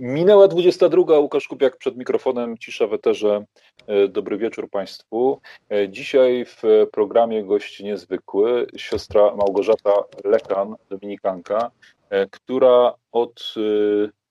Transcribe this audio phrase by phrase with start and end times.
[0.00, 1.18] Minęła 22.
[1.18, 3.44] Łukasz Kupiak przed mikrofonem, cisza w eterze.
[3.86, 5.40] E, dobry wieczór Państwu.
[5.70, 9.92] E, dzisiaj w programie gość niezwykły, siostra Małgorzata
[10.24, 11.70] Lekan, dominikanka,
[12.10, 13.54] e, która od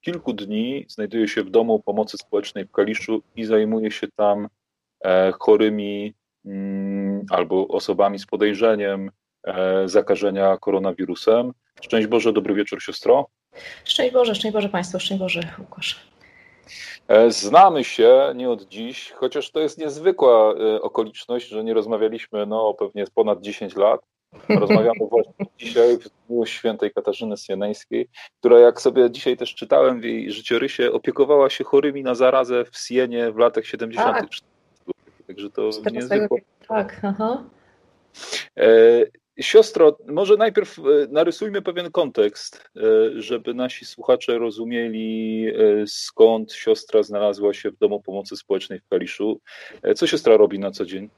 [0.02, 4.48] kilku dni znajduje się w Domu Pomocy Społecznej w Kaliszu i zajmuje się tam
[5.40, 6.14] chorymi
[6.46, 9.12] mm, albo osobami z podejrzeniem
[9.86, 11.54] zakażenia koronawirusem.
[11.82, 13.30] Szczęść Boże, dobry wieczór siostro.
[13.86, 16.08] Szczęść Boże, szczęść Boże Państwu, szczęść Boże Łukasz.
[17.08, 22.46] E, znamy się nie od dziś, chociaż to jest niezwykła e, okoliczność, że nie rozmawialiśmy
[22.46, 24.02] no, pewnie ponad 10 lat.
[24.50, 30.04] Rozmawiamy właśnie dzisiaj w dniu świętej Katarzyny Sieneńskiej, która jak sobie dzisiaj też czytałem w
[30.04, 34.18] jej życiorysie, opiekowała się chorymi na zarazę w Sienie w latach 70.
[34.18, 34.28] Tak.
[35.28, 36.38] Także to niezwykłe.
[36.68, 37.44] Tak, aha.
[39.40, 42.82] Siostro, może najpierw e, narysujmy pewien kontekst, e,
[43.22, 49.40] żeby nasi słuchacze rozumieli, e, skąd siostra znalazła się w Domu Pomocy Społecznej w Kaliszu.
[49.96, 51.10] Co siostra robi na co dzień?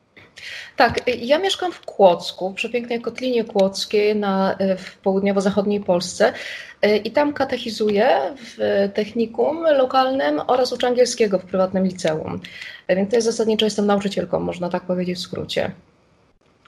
[0.76, 6.34] Tak, ja mieszkam w Kłodzku, w przepięknej Kotlinie Kłodzkiej na, w południowo-zachodniej Polsce
[7.04, 8.58] i tam katechizuję w
[8.94, 12.40] technikum lokalnym oraz uczę angielskiego w prywatnym liceum.
[12.90, 15.72] Więc jest zasadniczo jestem nauczycielką, można tak powiedzieć w skrócie.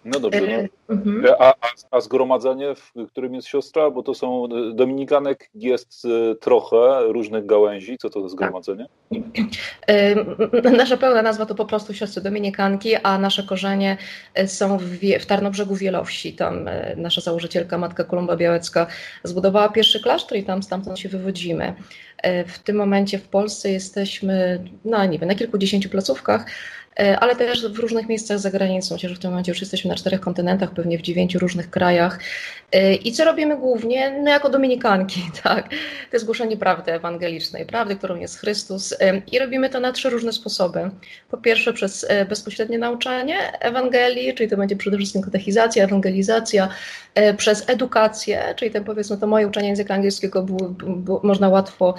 [0.05, 0.69] No dobrze.
[0.89, 0.95] No.
[0.95, 1.25] Mhm.
[1.39, 7.03] A, a, a, zgromadzenie, w którym jest siostra, bo to są Dominikanek jest e, trochę
[7.07, 7.97] różnych gałęzi.
[7.97, 8.85] Co to za zgromadzenie?
[10.77, 13.97] Nasza pełna nazwa to po prostu siostry Dominikanki, a nasze korzenie
[14.33, 14.83] e, są w,
[15.19, 16.33] w Tarnobrzegu Wielowsi.
[16.33, 18.87] Tam e, nasza założycielka, matka Kolumba Białecka,
[19.23, 21.73] zbudowała pierwszy klasztor i tam stamtąd się wywodzimy.
[22.47, 26.45] W tym momencie w Polsce jesteśmy, no nie wiem, na kilkudziesięciu placówkach.
[26.99, 30.19] E, ale też w różnych miejscach za granicą, w tym momencie już jesteśmy na czterech
[30.19, 32.19] kontynentach, pewnie w dziewięciu różnych krajach.
[32.71, 34.19] E, I co robimy głównie?
[34.23, 35.69] No jako dominikanki, tak.
[35.69, 38.93] To jest głoszenie prawdy ewangelicznej, prawdy, którą jest Chrystus.
[38.99, 40.89] E, I robimy to na trzy różne sposoby.
[41.29, 46.69] Po pierwsze przez bezpośrednie nauczanie Ewangelii, czyli to będzie przede wszystkim katechizacja, ewangelizacja,
[47.37, 51.95] przez edukację, czyli ten powiedzmy to moje uczenie języka angielskiego było, było, można łatwo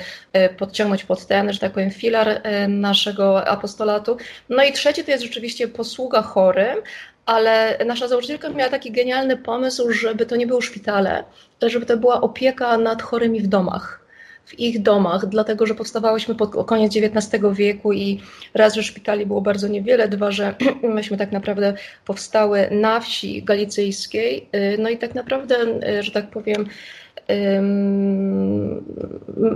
[0.59, 4.17] podciągnąć pod ten, że tak powiem, filar naszego apostolatu.
[4.49, 6.79] No i trzecie to jest rzeczywiście posługa chorym,
[7.27, 11.25] ale nasza założycielka miała taki genialny pomysł, żeby to nie było szpitale,
[11.63, 14.03] żeby to była opieka nad chorymi w domach
[14.45, 18.21] w ich domach, dlatego że powstawałyśmy pod koniec XIX wieku i
[18.55, 20.55] raz, że szpitali było bardzo niewiele, dwa, że
[20.95, 21.75] myśmy tak naprawdę
[22.05, 25.57] powstały na wsi galicyjskiej, y, no i tak naprawdę,
[26.03, 26.67] że tak powiem,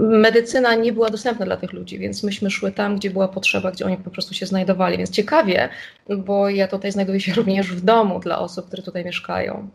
[0.01, 3.87] medycyna nie była dostępna dla tych ludzi, więc myśmy szły tam, gdzie była potrzeba, gdzie
[3.87, 4.99] oni po prostu się znajdowali.
[4.99, 5.69] Więc ciekawie,
[6.19, 9.69] bo ja tutaj znajduję się również w domu dla osób, które tutaj mieszkają.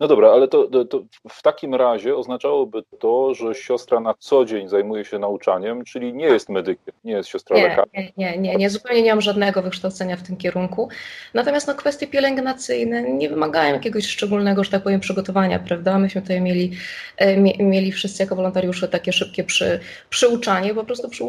[0.00, 4.68] No dobra, ale to, to, w takim razie oznaczałoby to, że siostra na co dzień
[4.68, 7.90] zajmuje się nauczaniem, czyli nie jest medykiem, nie jest siostra nie, lekarzem.
[7.94, 10.88] Nie, nie, nie, nie, zupełnie nie mam żadnego wykształcenia w tym kierunku.
[11.34, 15.98] Natomiast no, kwestie pielęgnacyjne nie wymagają jakiegoś szczególnego, że tak powiem, przygotowania, prawda?
[15.98, 16.72] Myśmy tutaj mieli,
[17.16, 21.24] e, mieli wszyscy jako wolontariusze takie szybkie przy, przyuczanie, po prostu przy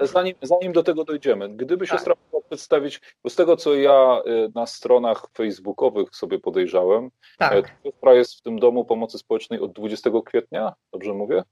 [0.00, 1.96] zanim, zanim do tego dojdziemy, gdyby tak.
[1.96, 7.68] siostra mogła przedstawić, bo z tego co ja e, na stronach facebookowych sobie podejrzałem, tak
[7.68, 11.42] e, Siostra jest w tym domu pomocy społecznej od 20 kwietnia, dobrze mówię?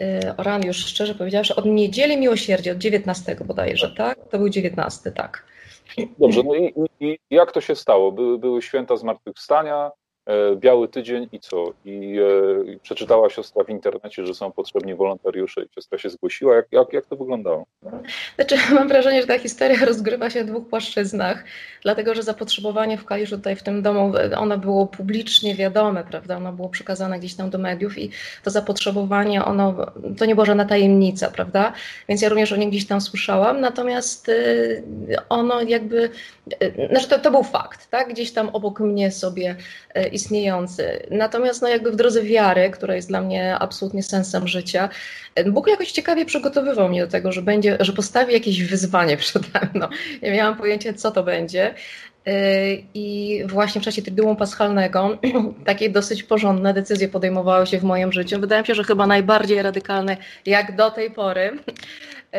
[0.00, 4.18] Y, Oran już szczerze powiedziawszy, od niedzieli miłosierdzia, od 19 bodajże, tak?
[4.30, 5.46] To był 19, tak.
[6.18, 8.12] Dobrze, no i, i jak to się stało?
[8.12, 10.01] Były, były święta zmartwychwstania, E,
[10.56, 11.72] biały tydzień i co?
[11.84, 12.18] I,
[12.74, 16.56] e, przeczytała siostra w internecie, że są potrzebni wolontariusze i siostra się zgłosiła.
[16.56, 17.66] Jak, jak, jak to wyglądało?
[18.34, 21.44] Znaczy, mam wrażenie, że ta historia rozgrywa się w dwóch płaszczyznach,
[21.82, 26.36] dlatego że zapotrzebowanie w Kaliszu tutaj w tym domu, ono było publicznie wiadome, prawda?
[26.36, 28.10] Ono było przekazane gdzieś tam do mediów i
[28.44, 29.86] to zapotrzebowanie, ono,
[30.18, 31.72] to nie była żadna tajemnica, prawda?
[32.08, 34.82] Więc ja również o nim gdzieś tam słyszałam, natomiast y,
[35.28, 36.10] ono jakby,
[36.62, 38.08] y, znaczy to, to był fakt, tak?
[38.08, 39.56] Gdzieś tam obok mnie sobie
[39.96, 41.06] y, istniejący.
[41.10, 44.88] Natomiast no jakby w drodze wiary, która jest dla mnie absolutnie sensem życia,
[45.46, 49.88] Bóg jakoś ciekawie przygotowywał mnie do tego, że będzie, że postawi jakieś wyzwanie przede mną.
[50.22, 51.74] Ja miałam pojęcie, co to będzie.
[52.26, 52.32] Yy,
[52.94, 55.18] I właśnie w czasie Triduum Paschalnego
[55.66, 58.40] takie dosyć porządne decyzje podejmowały się w moim życiu.
[58.40, 60.16] Wydaje mi się, że chyba najbardziej radykalne
[60.46, 61.58] jak do tej pory.
[62.32, 62.38] Yy,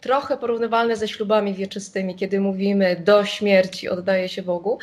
[0.00, 4.78] trochę porównywalne ze ślubami wieczystymi, kiedy mówimy do śmierci oddaje się Bogu,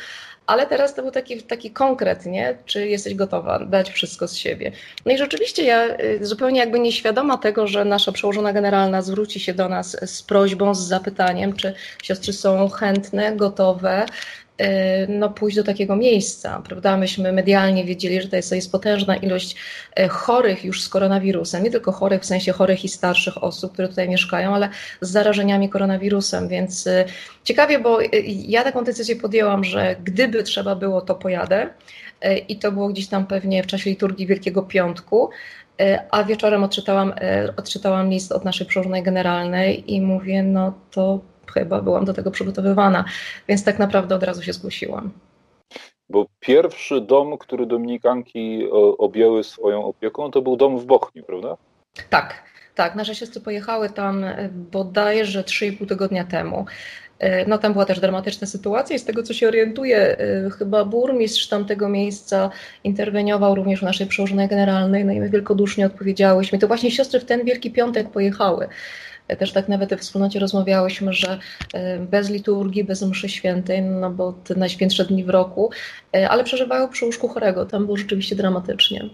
[0.50, 2.58] ale teraz to był taki, taki konkret, nie?
[2.66, 4.72] Czy jesteś gotowa dać wszystko z siebie?
[5.06, 9.54] No i rzeczywiście ja y, zupełnie jakby nieświadoma tego, że nasza przełożona generalna zwróci się
[9.54, 14.06] do nas z prośbą, z zapytaniem, czy siostry są chętne, gotowe,
[15.08, 16.96] no, pójść do takiego miejsca, prawda?
[16.96, 19.56] Myśmy medialnie wiedzieli, że to jest, jest potężna ilość
[20.10, 24.08] chorych już z koronawirusem, nie tylko chorych w sensie chorych i starszych osób, które tutaj
[24.08, 24.68] mieszkają, ale
[25.00, 26.88] z zarażeniami koronawirusem, więc
[27.44, 31.68] ciekawie, bo ja taką decyzję podjęłam, że gdyby trzeba było, to pojadę
[32.48, 35.30] i to było gdzieś tam pewnie w czasie liturgii Wielkiego Piątku,
[36.10, 37.12] a wieczorem odczytałam,
[37.56, 41.20] odczytałam list od naszej przełożonej generalnej i mówię, no to
[41.54, 43.04] chyba byłam do tego przygotowywana,
[43.48, 45.10] więc tak naprawdę od razu się zgłosiłam.
[46.10, 48.68] Bo pierwszy dom, który Dominikanki
[48.98, 51.56] objęły swoją opieką, to był dom w Bochni, prawda?
[52.10, 52.42] Tak,
[52.74, 52.94] tak.
[52.94, 56.66] Nasze siostry pojechały tam e, bodajże 3,5 tygodnia temu.
[57.18, 60.84] E, no tam była też dramatyczna sytuacja i z tego co się orientuję, e, chyba
[60.84, 62.50] burmistrz tamtego miejsca
[62.84, 66.58] interweniował również w naszej przełożonej generalnej, no i my wielkodusznie odpowiedziałyśmy.
[66.58, 68.68] To właśnie siostry w ten Wielki Piątek pojechały.
[69.30, 71.38] E, też tak nawet w wspólnocie rozmawiałyśmy, że
[72.10, 75.70] bez liturgii, bez mszy świętej, no bo te najświętsze dni w roku,
[76.28, 77.66] ale przeżywały przy łóżku chorego.
[77.66, 79.10] Tam było rzeczywiście dramatycznie.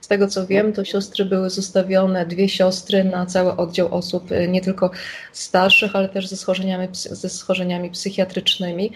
[0.00, 4.48] Z tego co wiem, to siostry były zostawione, dwie siostry na cały oddział osób, y,
[4.48, 4.90] nie tylko
[5.32, 8.92] starszych, ale też ze schorzeniami, ze schorzeniami psychiatrycznymi.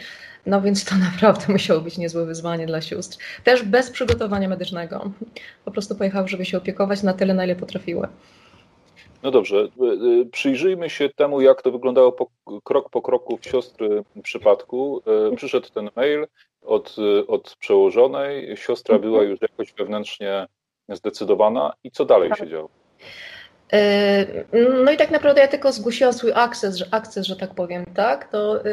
[0.46, 3.18] No więc to naprawdę musiało być niezłe wyzwanie dla sióstr.
[3.44, 5.10] Też bez przygotowania medycznego.
[5.64, 8.08] Po prostu pojechały, żeby się opiekować na tyle, na ile potrafiły.
[9.22, 9.84] No dobrze, y,
[10.22, 12.26] y, przyjrzyjmy się temu, jak to wyglądało po,
[12.64, 15.02] krok po kroku w siostry przypadku.
[15.36, 16.26] Przyszedł ten mail
[16.62, 16.96] od,
[17.28, 19.30] od przełożonej, siostra była mhm.
[19.30, 20.46] już jakoś wewnętrznie
[20.88, 22.68] zdecydowana i co dalej się działo?
[23.72, 24.26] E,
[24.84, 28.28] no i tak naprawdę ja tylko zgłosiłam swój akces, że, akces, że tak powiem, tak?
[28.28, 28.68] To, e,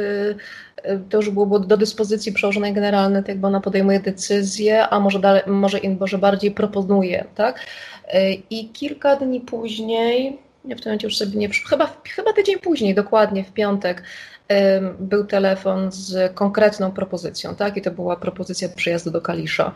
[0.76, 5.20] e, to już było do dyspozycji przełożonej generalnej, tak jakby ona podejmuje decyzję, a może,
[5.20, 7.66] dalej, może, może bardziej proponuje, tak?
[8.50, 12.96] I kilka dni później, ja w tym momencie już sobie nie chyba, chyba tydzień później,
[12.96, 14.04] dokładnie w piątek,
[15.00, 17.78] był telefon z konkretną propozycją, tak?
[17.78, 19.72] I to była propozycja przyjazdu do Kalisza.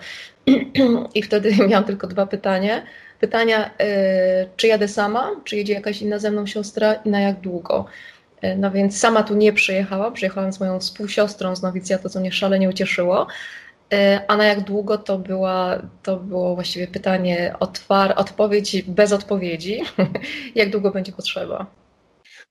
[1.16, 2.82] I wtedy miałam tylko dwa pytania.
[3.20, 7.40] Pytania, e, czy jadę sama, czy jedzie jakaś inna ze mną siostra i na jak
[7.40, 7.86] długo?
[8.42, 12.32] E, no więc sama tu nie przyjechałam, przyjechałam z moją współsiostrą z nowicjatu, co mnie
[12.32, 13.28] szalenie ucieszyło.
[13.94, 19.82] E, a na jak długo to, była, to było właściwie pytanie, otwar, odpowiedź bez odpowiedzi.
[20.56, 21.66] jak długo będzie potrzeba?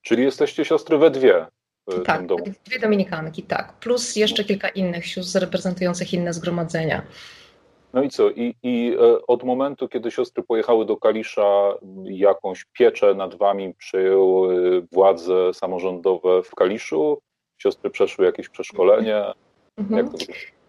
[0.01, 1.45] Czyli jesteście siostry we dwie.
[2.05, 2.25] Tak,
[2.65, 3.73] dwie dominikanki, tak.
[3.73, 7.01] Plus jeszcze kilka innych sióstr reprezentujących inne zgromadzenia.
[7.93, 8.29] No i co?
[8.29, 11.73] I, I e, od momentu, kiedy siostry pojechały do Kalisza,
[12.03, 17.21] jakąś pieczę nad wami przejęły władze samorządowe w Kaliszu?
[17.57, 19.23] Siostry przeszły jakieś przeszkolenie?
[19.77, 19.97] Mhm.
[19.97, 20.17] Jak to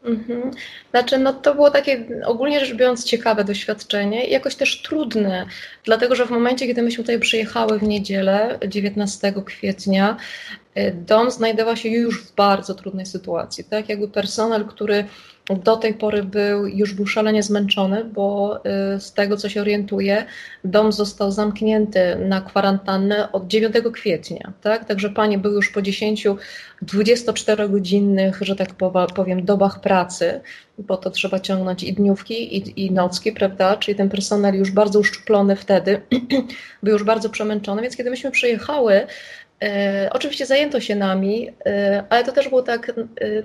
[0.04, 0.50] Mhm.
[0.90, 5.46] Znaczy, no to było takie ogólnie rzecz biorąc ciekawe doświadczenie i jakoś też trudne,
[5.84, 10.16] dlatego że w momencie, kiedy myśmy tutaj przyjechały w niedzielę 19 kwietnia,
[10.78, 13.64] y, dom znajdował się już w bardzo trudnej sytuacji.
[13.64, 15.04] Tak, jakby personel, który
[15.56, 18.56] do tej pory był, już był szalenie zmęczony, bo
[18.96, 20.24] y, z tego co się orientuję,
[20.64, 24.52] dom został zamknięty na kwarantannę od 9 kwietnia.
[24.62, 24.84] Tak?
[24.84, 26.26] Także panie były już po 10
[26.82, 28.68] 24-godzinnych, że tak
[29.14, 30.40] powiem, dobach pracy,
[30.78, 33.76] bo to trzeba ciągnąć i dniówki, i, i nocki, prawda?
[33.76, 36.00] Czyli ten personel już bardzo uszczuplony wtedy,
[36.82, 39.06] był już bardzo przemęczony, więc kiedy myśmy przyjechały,
[40.10, 42.94] oczywiście zajęto się nami, e, ale to też było tak, e,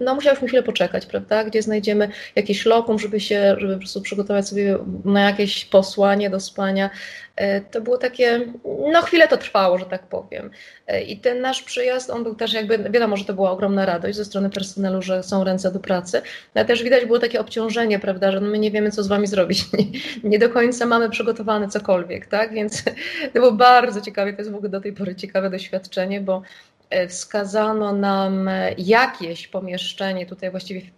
[0.01, 4.47] no musiałyśmy chwilę poczekać, prawda, gdzie znajdziemy jakieś lokum, żeby się, żeby po prostu przygotować
[4.47, 6.89] sobie na jakieś posłanie do spania.
[7.37, 8.39] E, to było takie,
[8.91, 10.49] no chwilę to trwało, że tak powiem.
[10.87, 14.17] E, I ten nasz przyjazd, on był też jakby, wiadomo, że to była ogromna radość
[14.17, 16.21] ze strony personelu, że są ręce do pracy,
[16.53, 19.27] ale też widać było takie obciążenie, prawda, że no my nie wiemy, co z wami
[19.27, 19.85] zrobić, nie,
[20.23, 22.83] nie do końca mamy przygotowane cokolwiek, tak, więc
[23.33, 26.41] to było bardzo ciekawe, to jest w ogóle do tej pory ciekawe doświadczenie, bo
[26.89, 30.91] e, wskazano nam jakieś pomieszczenie, tutaj właściwie w,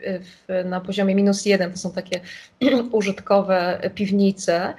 [0.47, 2.19] w, na poziomie minus jeden, to są takie
[2.91, 4.73] użytkowe piwnice,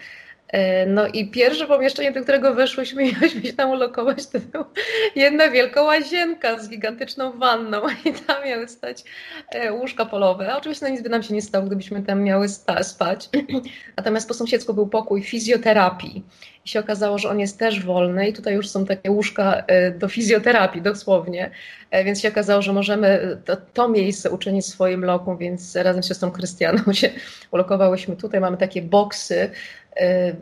[0.86, 4.64] no i pierwsze pomieszczenie, do którego weszłyśmy i miałyśmy się tam ulokować, to była
[5.16, 9.04] jedna wielka łazienka z gigantyczną wanną i tam miały stać
[9.48, 10.56] e, łóżka polowe.
[10.56, 12.46] Oczywiście no nic by nam się nie stało, gdybyśmy tam miały
[12.82, 13.28] spać.
[13.96, 16.24] Natomiast po sąsiedzku był pokój fizjoterapii
[16.64, 19.90] i się okazało, że on jest też wolny i tutaj już są takie łóżka e,
[19.90, 21.50] do fizjoterapii dosłownie,
[22.04, 26.30] więc się okazało, że możemy to, to miejsce uczynić swoim lokum, więc razem z siostrą
[26.30, 27.10] Krystianą się
[27.50, 28.40] ulokowałyśmy tutaj.
[28.40, 29.50] Mamy takie boksy,
[29.89, 29.89] E,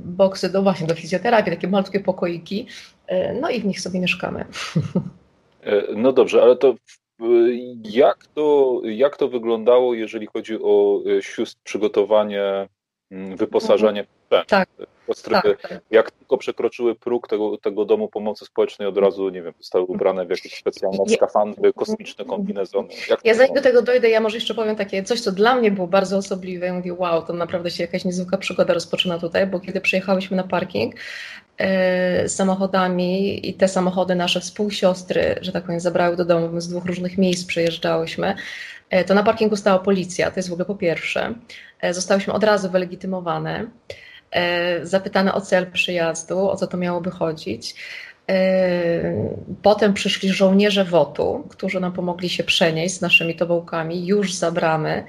[0.04, 2.66] boksy do właśnie do fizjoterapii, takie malutkie pokoiki,
[3.06, 4.44] e, no i w nich sobie mieszkamy.
[5.62, 6.74] E, no dobrze, ale to
[7.84, 11.02] jak to, jak to wyglądało, jeżeli chodzi o
[11.64, 12.68] przygotowanie
[13.10, 14.46] wyposażenie w tak.
[14.46, 14.68] Tak,
[15.62, 15.80] tak.
[15.90, 20.26] Jak tylko przekroczyły próg tego, tego domu pomocy społecznej, od razu, nie wiem, zostały ubrane
[20.26, 22.88] w jakieś specjalne skafandry, kosmiczne kombinezony.
[23.10, 25.70] Jak ja zanim do tego dojdę, ja może jeszcze powiem takie coś, co dla mnie
[25.70, 26.66] było bardzo osobliwe.
[26.66, 30.44] Ja mówię, wow, to naprawdę się jakaś niezwykła przygoda rozpoczyna tutaj, bo kiedy przyjechałyśmy na
[30.44, 30.94] parking,
[31.58, 36.84] e, samochodami i te samochody nasze współsiostry, że tak powiem, zabrały do domu, z dwóch
[36.84, 38.34] różnych miejsc przejeżdżałyśmy,
[38.90, 41.34] e, to na parkingu stała policja, to jest w ogóle po pierwsze.
[41.80, 43.66] E, zostałyśmy od razu wylegitymowane.
[44.30, 47.74] E, zapytane o cel przyjazdu, o co to miałoby chodzić.
[48.30, 49.14] E,
[49.62, 55.04] potem przyszli żołnierze WOT-u, którzy nam pomogli się przenieść z naszymi tobołkami już za bramy.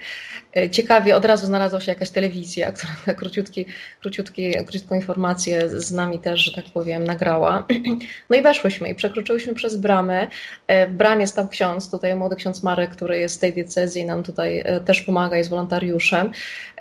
[0.57, 3.65] E, ciekawie od razu znalazła się jakaś telewizja, która na króciutki,
[4.01, 7.67] króciutki, króciutką informację z nami też, że tak powiem, nagrała.
[8.29, 10.27] No i weszłyśmy i przekroczyłyśmy przez bramę.
[10.67, 14.23] E, w bramie stał ksiądz, tutaj młody ksiądz Marek, który jest z tej diecezji, nam
[14.23, 16.31] tutaj e, też pomaga, jest wolontariuszem.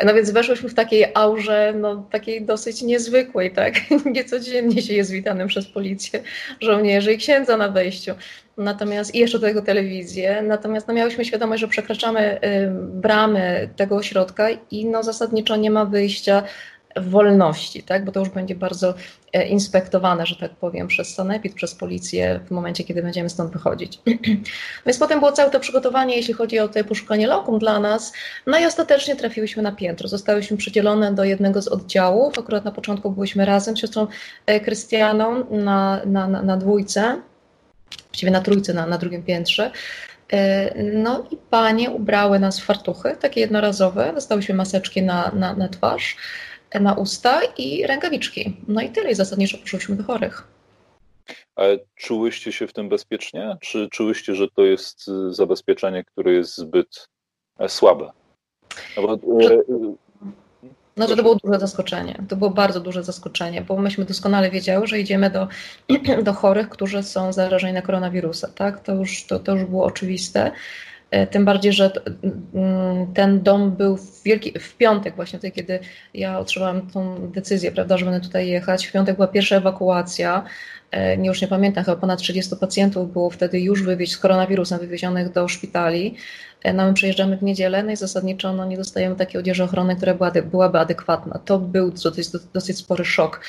[0.05, 3.75] No więc weszłyśmy w takiej aurze, no takiej dosyć niezwykłej, tak?
[4.17, 6.23] Niecodziennie się jest witanym przez policję,
[6.61, 8.15] żołnierzy i księdza na wejściu.
[8.59, 10.43] Natomiast i jeszcze do tego telewizję.
[10.43, 15.85] Natomiast no, miałyśmy świadomość, że przekraczamy y, bramy tego ośrodka i no, zasadniczo nie ma
[15.85, 16.43] wyjścia
[16.97, 18.05] wolności, tak?
[18.05, 18.95] bo to już będzie bardzo
[19.33, 24.01] e, inspektowane, że tak powiem, przez sanepid, przez policję w momencie, kiedy będziemy stąd wychodzić.
[24.87, 28.13] Więc potem było całe to przygotowanie, jeśli chodzi o to poszukanie lokum dla nas,
[28.47, 30.09] no i ostatecznie trafiłyśmy na piętro.
[30.09, 34.07] Zostałyśmy przydzielone do jednego z oddziałów, akurat na początku byliśmy razem z siostrą
[34.47, 37.23] e, Krystianą na, na, na, na dwójce,
[38.09, 39.71] właściwie na trójce, na, na drugim piętrze.
[40.33, 45.69] E, no i panie ubrały nas w fartuchy, takie jednorazowe, dostałyśmy maseczki na, na, na
[45.69, 46.17] twarz,
[46.71, 48.57] e, na usta i rękawiczki.
[48.69, 50.49] No i tyle, i zasadniczo poszłyśmy do chorych.
[51.57, 53.57] Ale czułyście się w tym bezpiecznie?
[53.61, 57.09] Czy czułyście, że to jest y, zabezpieczenie, które jest zbyt
[57.59, 58.11] e, słabe?
[58.97, 59.19] No bo,
[60.99, 62.23] no to było duże zaskoczenie.
[62.29, 65.49] To było bardzo duże zaskoczenie, bo myśmy doskonale wiedziały, że idziemy do,
[66.23, 68.49] do chorych, którzy są zarażeni na koronawirusa.
[68.55, 68.81] Tak?
[68.81, 70.51] To, już, to, to już było oczywiste.
[71.11, 71.91] E, tym bardziej, że
[72.55, 75.81] mm, ten dom był w, wielki, w piątek właśnie, wtedy, kiedy
[76.15, 78.87] ja otrzymałam tą decyzję, prawda, że będę tutaj jechać.
[78.87, 80.45] W piątek była pierwsza ewakuacja.
[80.93, 85.33] E, już nie pamiętam, chyba ponad 30 pacjentów było wtedy już wywieźć z koronawirusem wywiezionych
[85.33, 86.15] do szpitali.
[86.65, 89.97] E, no my przyjeżdżamy w niedzielę, no i zasadniczo no, nie dostajemy takiej odzieży ochrony,
[89.97, 91.39] która była, byłaby adekwatna.
[91.45, 93.41] To był dosyć, dosyć spory szok.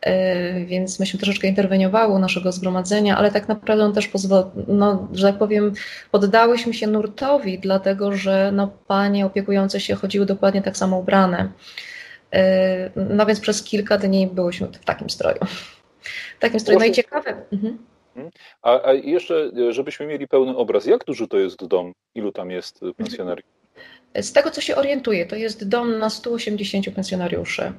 [0.00, 5.38] E, więc myśmy troszeczkę interweniowały naszego zgromadzenia, ale tak naprawdę też pozwolił, no, że tak
[5.38, 5.72] powiem,
[6.10, 11.48] poddałyśmy się nurtowi, dlatego że no, panie opiekujące się chodziły dokładnie tak samo ubrane.
[13.10, 15.38] No więc przez kilka dni byłyśmy w takim stroju
[16.40, 16.78] takim stroju.
[16.78, 17.42] No i ciekawe.
[17.52, 17.78] Mhm.
[18.16, 18.32] mhm.
[18.62, 21.92] A, a, jeszcze, żebyśmy mieli pełny obraz, jak duży to jest dom?
[22.14, 23.48] Ilu tam jest pensjonariuszy?
[24.14, 27.72] Z tego, co się orientuję, to jest dom na 180 pensjonariuszy.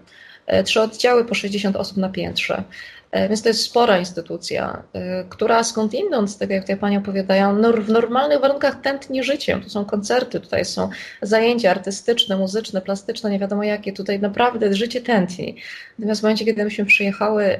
[0.47, 2.63] E, trzy oddziały po 60 osób na piętrze.
[3.11, 7.89] E, więc to jest spora instytucja, e, która skądinąd, tego jak tutaj Pani opowiadają, w
[7.89, 9.61] normalnych warunkach tętni życiem.
[9.61, 10.89] Tu są koncerty, tutaj są
[11.21, 13.93] zajęcia artystyczne, muzyczne, plastyczne, nie wiadomo jakie.
[13.93, 15.55] Tutaj naprawdę życie tętni.
[15.99, 17.59] Natomiast w momencie, kiedy myśmy przyjechały,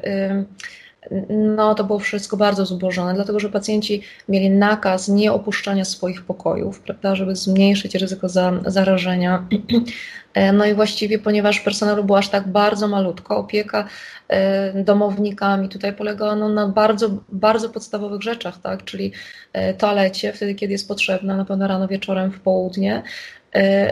[1.30, 6.80] no to było wszystko bardzo zubożone, dlatego że pacjenci mieli nakaz nie opuszczania swoich pokojów,
[6.80, 9.44] prawda, żeby zmniejszyć ryzyko za, zarażenia.
[10.54, 13.88] No i właściwie, ponieważ personelu było aż tak bardzo malutko, opieka
[14.28, 19.12] e, domownikami tutaj polegała no, na bardzo, bardzo podstawowych rzeczach, tak, czyli
[19.54, 23.04] e, toalecie, wtedy kiedy jest potrzebna, na pewno rano, wieczorem, w południe,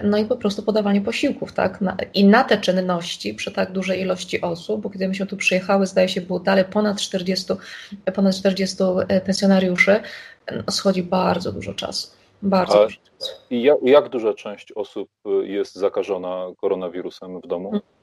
[0.04, 1.80] no i po prostu podawanie posiłków, tak?
[2.14, 6.10] I na te czynności przy tak dużej ilości osób, bo kiedy myśmy tu przyjechały, zdaje
[6.10, 7.54] się, było dalej ponad 40,
[8.16, 10.00] ponad 40 e, pensjonariuszy,
[10.56, 12.08] no, schodzi bardzo dużo czasu.
[12.42, 13.32] Bardzo dużo czasu.
[13.50, 15.10] I jak, jak duża część osób
[15.44, 17.70] jest zakażona koronawirusem w domu?
[17.70, 17.97] Hmm.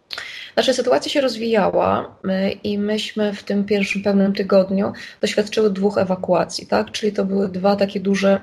[0.57, 2.17] Nasza sytuacja się rozwijała
[2.65, 6.91] i myśmy w tym pierwszym pełnym tygodniu doświadczyły dwóch ewakuacji, tak?
[6.91, 8.41] Czyli to były dwa takie duże,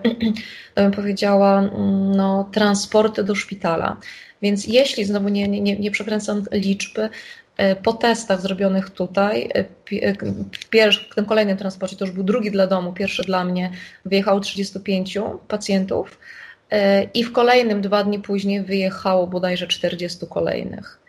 [0.76, 3.98] to bym powiedziała, mm, no, transporty do szpitala.
[4.42, 7.10] Więc jeśli znowu nie, nie, nie przekręcam liczby,
[7.58, 9.60] e, po testach zrobionych tutaj, e,
[10.02, 10.14] e,
[10.52, 13.72] w, pierwszym, w tym kolejnym transporcie, to już był drugi dla domu, pierwszy dla mnie,
[14.06, 16.20] wyjechało 35 pacjentów
[17.14, 21.01] i w kolejnym dwa dni później wyjechało bodajże 40 kolejnych.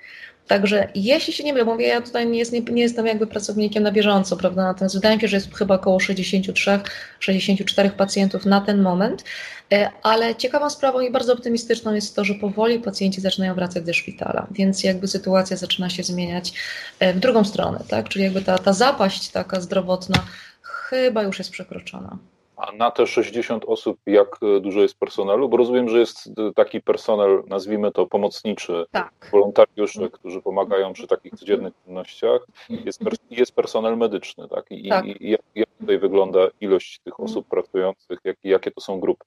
[0.46, 3.82] Także jeśli się nie mylę, mówię, ja tutaj nie, jest, nie, nie, jestem jakby pracownikiem
[3.82, 8.82] na bieżąco, prawda, natomiast wydaje mi się, że jest chyba około 63-64 pacjentów na ten
[8.82, 9.24] moment,
[9.72, 13.94] e, ale ciekawą sprawą i bardzo optymistyczną jest to, że powoli pacjenci zaczynają wracać do
[13.94, 16.52] szpitala, więc jakby sytuacja zaczyna się zmieniać
[16.98, 20.24] e, w drugą stronę, tak, czyli jakby ta, ta zapaść taka zdrowotna
[20.62, 22.18] chyba już jest przekroczona.
[22.56, 25.48] A na te 60 osób, jak dużo jest personelu?
[25.48, 29.28] Bo rozumiem, że jest taki personel, nazwijmy to pomocniczy, tak.
[29.32, 32.46] wolontariusze, którzy pomagają przy takich codziennych czynnościach.
[32.68, 34.66] Jest, jest personel medyczny, tak?
[34.70, 35.06] I, tak.
[35.06, 39.24] i jak, jak, tutaj wygląda ilość tych osób pracujących, jak, jakie to są grupy?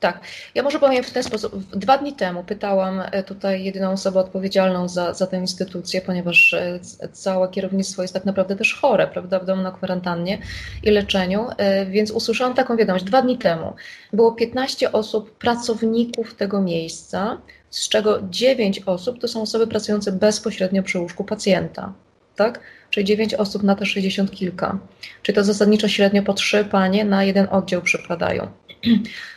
[0.00, 0.20] Tak,
[0.54, 1.64] ja może powiem w ten sposób.
[1.70, 6.80] Dwa dni temu pytałam e, tutaj jedyną osobę odpowiedzialną za, za tę instytucję, ponieważ e,
[7.12, 10.38] całe kierownictwo jest tak naprawdę też chore, prawda, w domu na kwarantannie
[10.82, 13.04] i leczeniu, e, więc usłyszałam taką wiadomość.
[13.04, 13.74] Dwa dni temu
[14.12, 17.38] było 15 osób, pracowników tego miejsca,
[17.70, 21.92] z czego 9 osób to są osoby pracujące bezpośrednio przy łóżku pacjenta,
[22.36, 22.60] tak?
[22.90, 24.78] Czyli 9 osób na te 60 kilka.
[25.22, 28.48] Czyli to zasadniczo średnio po 3 panie na jeden oddział przypadają.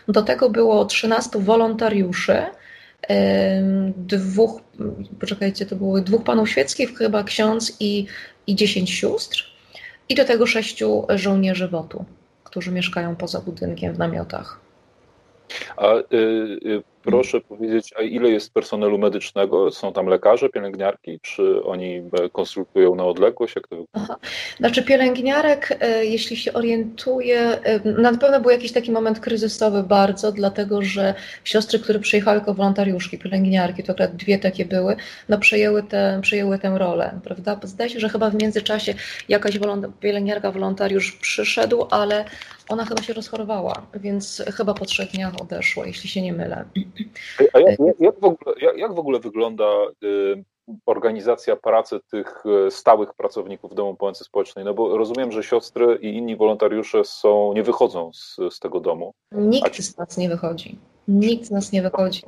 [0.08, 2.42] Do tego było 13 wolontariuszy,
[3.98, 4.62] dwóch,
[5.20, 8.06] poczekajcie, to było dwóch panów świeckich, chyba ksiądz i,
[8.48, 9.44] i 10 sióstr,
[10.10, 12.06] i do tego sześciu żołnierzy WOT-u,
[12.44, 14.60] którzy mieszkają poza budynkiem w namiotach.
[15.78, 16.04] A y,
[16.66, 19.72] y, proszę powiedzieć, a ile jest personelu medycznego?
[19.72, 23.56] Są tam lekarze, pielęgniarki, czy oni e, konsultują na odległość?
[23.56, 24.16] Jak to wygląda?
[24.58, 30.32] Znaczy pielęgniarek, e, jeśli się orientuję, e, na pewno był jakiś taki moment kryzysowy bardzo,
[30.32, 34.96] dlatego że siostry, które przyjechały jako wolontariuszki, pielęgniarki, to akurat dwie takie były,
[35.30, 37.60] no przejęły, te, przejęły tę rolę, prawda?
[37.64, 38.94] Zdaje się, że chyba w międzyczasie
[39.30, 39.60] jakaś
[40.00, 42.26] pielęgniarka, wolontariusz przyszedł, ale
[42.70, 46.66] ona chyba się rozchorowała, więc chyba po trzech dniach odeszła, jeśli się nie mylę.
[47.54, 49.66] A jak, jak, w, ogóle, jak, jak w ogóle wygląda
[50.04, 50.44] y,
[50.86, 54.66] organizacja pracy tych y, stałych pracowników Domu Pomocy Społecznej?
[54.66, 59.14] No bo rozumiem, że siostry i inni wolontariusze są, nie wychodzą z, z tego domu.
[59.32, 59.84] Nikt ci...
[59.84, 60.78] z nas nie wychodzi.
[61.08, 62.22] Nikt z nas nie wychodzi.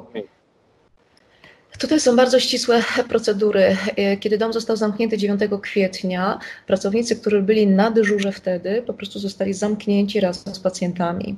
[1.80, 3.78] Tutaj są bardzo ścisłe procedury.
[4.14, 9.20] Y, kiedy dom został zamknięty 9 kwietnia, pracownicy, którzy byli na dyżurze wtedy, po prostu
[9.20, 11.36] zostali zamknięci razem z pacjentami.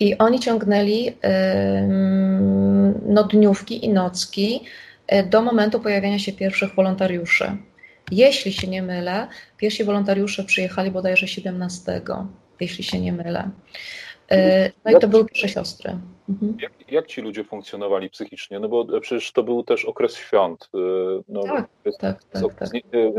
[0.00, 1.12] I oni ciągnęli
[3.06, 4.64] no, dniówki i nocki
[5.06, 7.56] e, do momentu pojawienia się pierwszych wolontariuszy.
[8.10, 12.00] Jeśli się nie mylę, pierwsi wolontariusze przyjechali bodajże 17,
[12.60, 13.50] jeśli się nie mylę.
[14.30, 15.98] E, no i to były pierwsze siostry.
[16.28, 16.56] Mhm.
[16.60, 18.60] Jak, jak, ci ludzie funkcjonowali psychicznie?
[18.60, 20.68] No bo przecież to był też okres świąt.
[20.74, 20.78] E,
[21.28, 22.68] no, tak, jest, tak, tak, tak.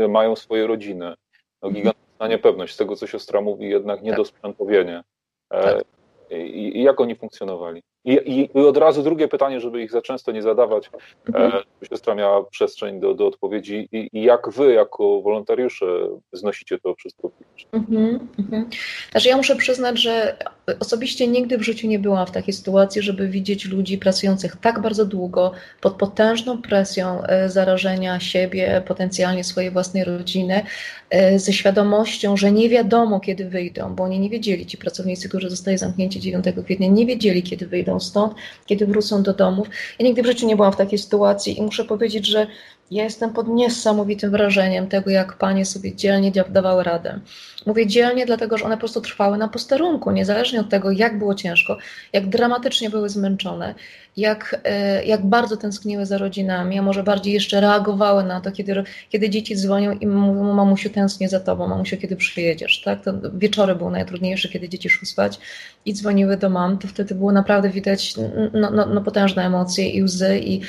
[0.08, 1.14] Mają swoje rodziny.
[1.62, 1.74] No, mhm.
[1.74, 2.74] gigantyczna niepewność.
[2.74, 5.02] Z tego, co siostra mówi, jednak niedosprzętowienie.
[5.48, 5.84] Tak.
[6.30, 7.82] I, jak oni funkcjonowali?
[8.04, 10.90] I, I, od razu drugie pytanie, żeby ich za często nie zadawać,
[11.26, 11.52] mhm.
[11.82, 13.88] e, siostra miała przestrzeń do, do odpowiedzi.
[13.92, 15.86] I, I, jak wy, jako wolontariusze,
[16.32, 17.30] znosicie to wszystko?
[17.72, 18.68] Mhm, mhm.
[19.10, 20.36] Znaczy, ja muszę przyznać, że
[20.80, 25.04] osobiście nigdy w życiu nie byłam w takiej sytuacji, żeby widzieć ludzi pracujących tak bardzo
[25.04, 30.62] długo, pod potężną presją e, zarażenia siebie, potencjalnie swojej własnej rodziny,
[31.10, 35.50] e, ze świadomością, że nie wiadomo, kiedy wyjdą, bo oni nie wiedzieli, ci pracownicy, którzy
[35.50, 38.34] zostali zamknięci 9 kwietnia, nie wiedzieli, kiedy wyjdą stąd,
[38.66, 39.68] kiedy wrócą do domów.
[39.98, 42.46] Ja nigdy w życiu nie byłam w takiej sytuacji i muszę powiedzieć, że
[42.90, 47.20] ja jestem pod niesamowitym wrażeniem tego, jak panie sobie dzielnie dawały radę.
[47.66, 51.34] Mówię dzielnie, dlatego że one po prostu trwały na posterunku, niezależnie od tego, jak było
[51.34, 51.76] ciężko,
[52.12, 53.74] jak dramatycznie były zmęczone,
[54.16, 58.84] jak, e, jak bardzo tęskniły za rodzinami, a może bardziej jeszcze reagowały na to, kiedy,
[59.10, 63.04] kiedy dzieci dzwonią i mówią, mamusiu tęsknię za tobą, mamusiu kiedy przyjedziesz, tak?
[63.04, 65.40] To wieczory były najtrudniejsze, kiedy dzieci szły spać
[65.84, 68.14] i dzwoniły do mam, to wtedy było naprawdę widać
[68.52, 70.60] no, no, no potężne emocje i łzy i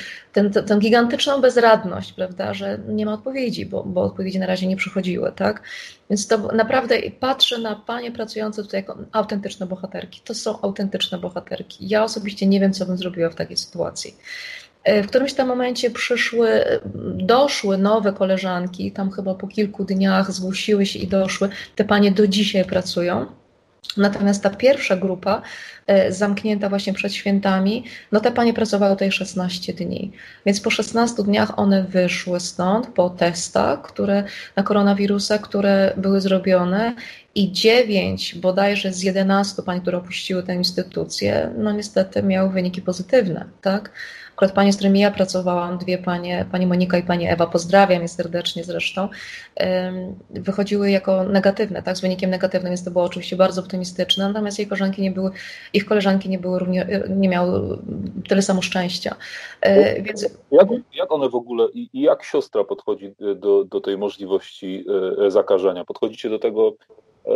[0.66, 5.32] tę gigantyczną bezradność, prawda, że nie ma odpowiedzi, bo, bo odpowiedzi na razie nie przychodziły,
[5.36, 5.62] tak?
[6.10, 10.20] Więc to naprawdę patrzę na panie pracujące tutaj jako autentyczne bohaterki.
[10.24, 11.88] To są autentyczne bohaterki.
[11.88, 14.16] Ja osobiście nie wiem, co bym zrobiła w takiej sytuacji.
[14.84, 16.64] E, w którymś tam momencie przyszły,
[17.14, 21.48] doszły nowe koleżanki, tam chyba po kilku dniach zgłosiły się i doszły.
[21.76, 23.41] Te panie do dzisiaj pracują.
[23.96, 25.42] Natomiast ta pierwsza grupa,
[25.86, 30.12] e, zamknięta właśnie przed świętami, no te panie pracowały tutaj 16 dni.
[30.46, 34.24] Więc po 16 dniach one wyszły stąd po testach które,
[34.56, 36.94] na koronawirusa, które były zrobione
[37.34, 43.44] i 9 bodajże z 11 pań, które opuściły tę instytucję, no niestety miały wyniki pozytywne,
[43.60, 43.90] tak?
[44.42, 48.08] Akurat panie, z którymi ja pracowałam, dwie panie, pani Monika i pani Ewa, pozdrawiam je
[48.08, 49.08] serdecznie zresztą,
[50.30, 54.68] wychodziły jako negatywne, tak, z wynikiem negatywnym, więc to było oczywiście bardzo optymistyczne, natomiast jej
[54.68, 55.30] koleżanki nie były,
[55.72, 57.78] ich koleżanki nie były równie, nie miały
[58.28, 59.16] tyle samo szczęścia.
[59.60, 60.22] E, więc...
[60.50, 64.84] jak, jak one w ogóle i jak siostra podchodzi do, do tej możliwości
[65.26, 65.84] e, zakażenia?
[65.84, 66.72] Podchodzicie do tego
[67.26, 67.32] e,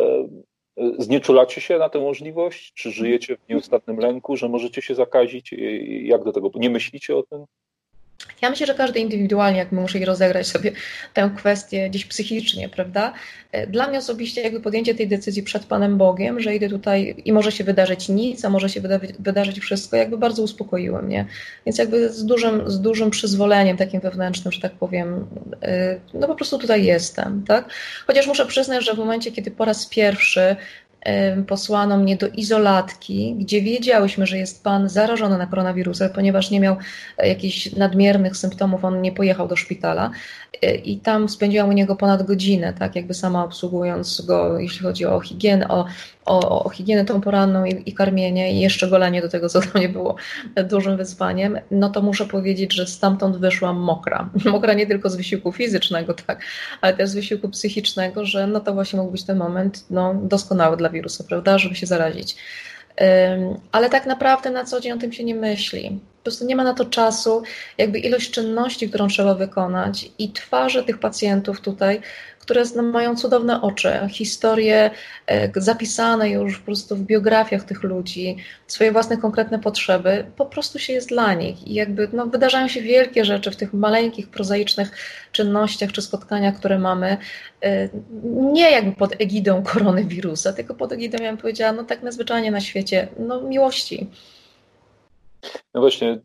[0.99, 2.73] Znieczulacie się na tę możliwość?
[2.75, 5.55] Czy żyjecie w nieustannym lęku, że możecie się zakazić?
[6.03, 6.51] Jak do tego?
[6.55, 7.47] Nie myślicie o tym?
[8.43, 10.73] Ja myślę, że każdy indywidualnie jakby musi rozegrać sobie
[11.15, 13.13] tę kwestię gdzieś psychicznie, prawda?
[13.69, 17.53] Dla mnie osobiście jakby podjęcie tej decyzji przed Panem Bogiem, że idę tutaj i może
[17.53, 18.81] się wydarzyć nic, a może się
[19.19, 21.27] wydarzyć wszystko, jakby bardzo uspokoiło mnie.
[21.67, 25.27] Więc jakby z dużym, z dużym przyzwoleniem takim wewnętrznym, że tak powiem,
[25.63, 27.71] e, no po prostu tutaj jestem, tak?
[28.07, 30.57] Chociaż muszę przyznać, że w momencie, kiedy po raz pierwszy
[31.47, 36.77] posłano mnie do izolatki, gdzie wiedziałyśmy, że jest pan zarażony na koronawirusem, ponieważ nie miał
[37.19, 40.11] e, jakichś nadmiernych symptomów, on nie pojechał do szpitala
[40.85, 45.21] i tam spędziłam u niego ponad godzinę, tak jakby sama obsługując go, jeśli chodzi o
[45.21, 45.85] higienę, o
[46.27, 49.71] o, o higienę tą poranną i, i, karmienie i jeszcze golenie do tego, co dla
[49.75, 50.17] mnie było
[50.71, 54.31] dużym wyzwaniem, no to muszę powiedzieć, że stamtąd wyszłam mokra.
[54.45, 56.45] Mokra nie tylko z wysiłku fizycznego, tak,
[56.81, 60.77] ale też z wysiłku psychicznego, że no to właśnie mógł być ten moment no, doskonały
[60.77, 62.37] dla wirusa, prawda, żeby się zarazić.
[63.73, 66.01] ale tak naprawdę na co dzień o tym się nie myśli.
[66.27, 67.43] Prostu nie ma na to czasu,
[67.79, 72.01] jakby ilość czynności, którą trzeba wykonać i twarze tych pacjentów tutaj
[72.47, 74.91] które mają cudowne oczy, historie
[75.27, 78.37] e, zapisane już po prostu w biografiach tych ludzi,
[78.67, 81.67] swoje własne konkretne potrzeby, po prostu się jest dla nich.
[81.67, 84.91] I jakby no, wydarzają się wielkie rzeczy w tych maleńkich, prozaicznych
[85.33, 87.17] czynnościach czy spotkaniach, które mamy,
[87.63, 87.89] e,
[88.53, 92.61] nie jakby pod egidą koronawirusa, tylko pod egidą, ja bym powiedziała, no tak nazwyczajnie na
[92.61, 94.11] świecie, no miłości.
[95.75, 96.21] No właśnie, e,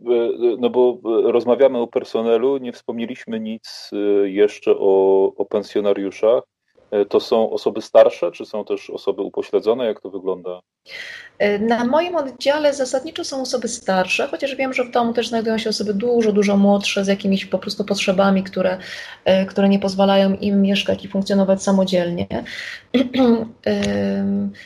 [0.60, 6.44] no bo rozmawiamy o personelu, nie wspomnieliśmy nic e, jeszcze o, o pensjonariuszach.
[6.92, 9.86] E, to są osoby starsze, czy są też osoby upośledzone?
[9.86, 10.62] Jak to wygląda?
[11.40, 15.58] E, na moim oddziale zasadniczo są osoby starsze, chociaż wiem, że w domu też znajdują
[15.58, 18.78] się osoby dużo, dużo młodsze z jakimiś po prostu potrzebami, które,
[19.26, 22.28] e, które nie pozwalają im mieszkać i funkcjonować samodzielnie.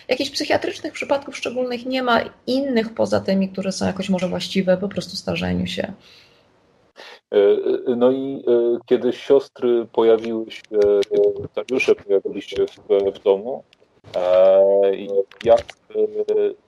[0.08, 4.90] Jakichś psychiatrycznych przypadków szczególnych nie ma, innych poza tymi, które są jakoś może właściwe po
[4.90, 5.94] prostu starzeniu się.
[7.32, 10.62] E, e, no i e, kiedy siostry pojawiły się,
[11.10, 13.64] kiedy Tariusze pojawili się w, w domu,
[15.44, 15.64] jak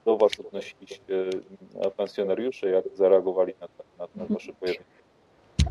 [0.06, 1.00] do Was odnosili się
[1.98, 3.67] pensjonariusze, jak zareagowali na,
[4.00, 4.96] na, na Wasze pojawienie?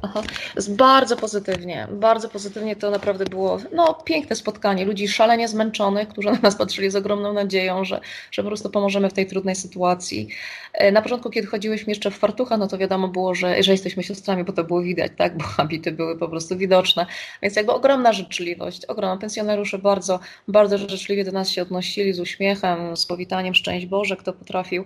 [0.03, 0.23] Aha.
[0.69, 4.85] Bardzo pozytywnie, bardzo pozytywnie to naprawdę było no, piękne spotkanie.
[4.85, 9.11] Ludzi szalenie zmęczonych, którzy na nas patrzyli z ogromną nadzieją, że, że po prostu pomożemy
[9.11, 10.29] w tej trudnej sytuacji.
[10.73, 14.03] E, na początku, kiedy chodziłyśmy jeszcze w fartucha, no to wiadomo było, że, że jesteśmy
[14.03, 15.37] siostrami, bo to było widać, tak?
[15.39, 17.07] bo habity były po prostu widoczne.
[17.43, 19.17] Więc jakby ogromna życzliwość, ogromna.
[19.17, 24.33] Pensjonariusze bardzo, bardzo życzliwie do nas się odnosili z uśmiechem, z powitaniem szczęść Boże, kto
[24.33, 24.85] potrafił.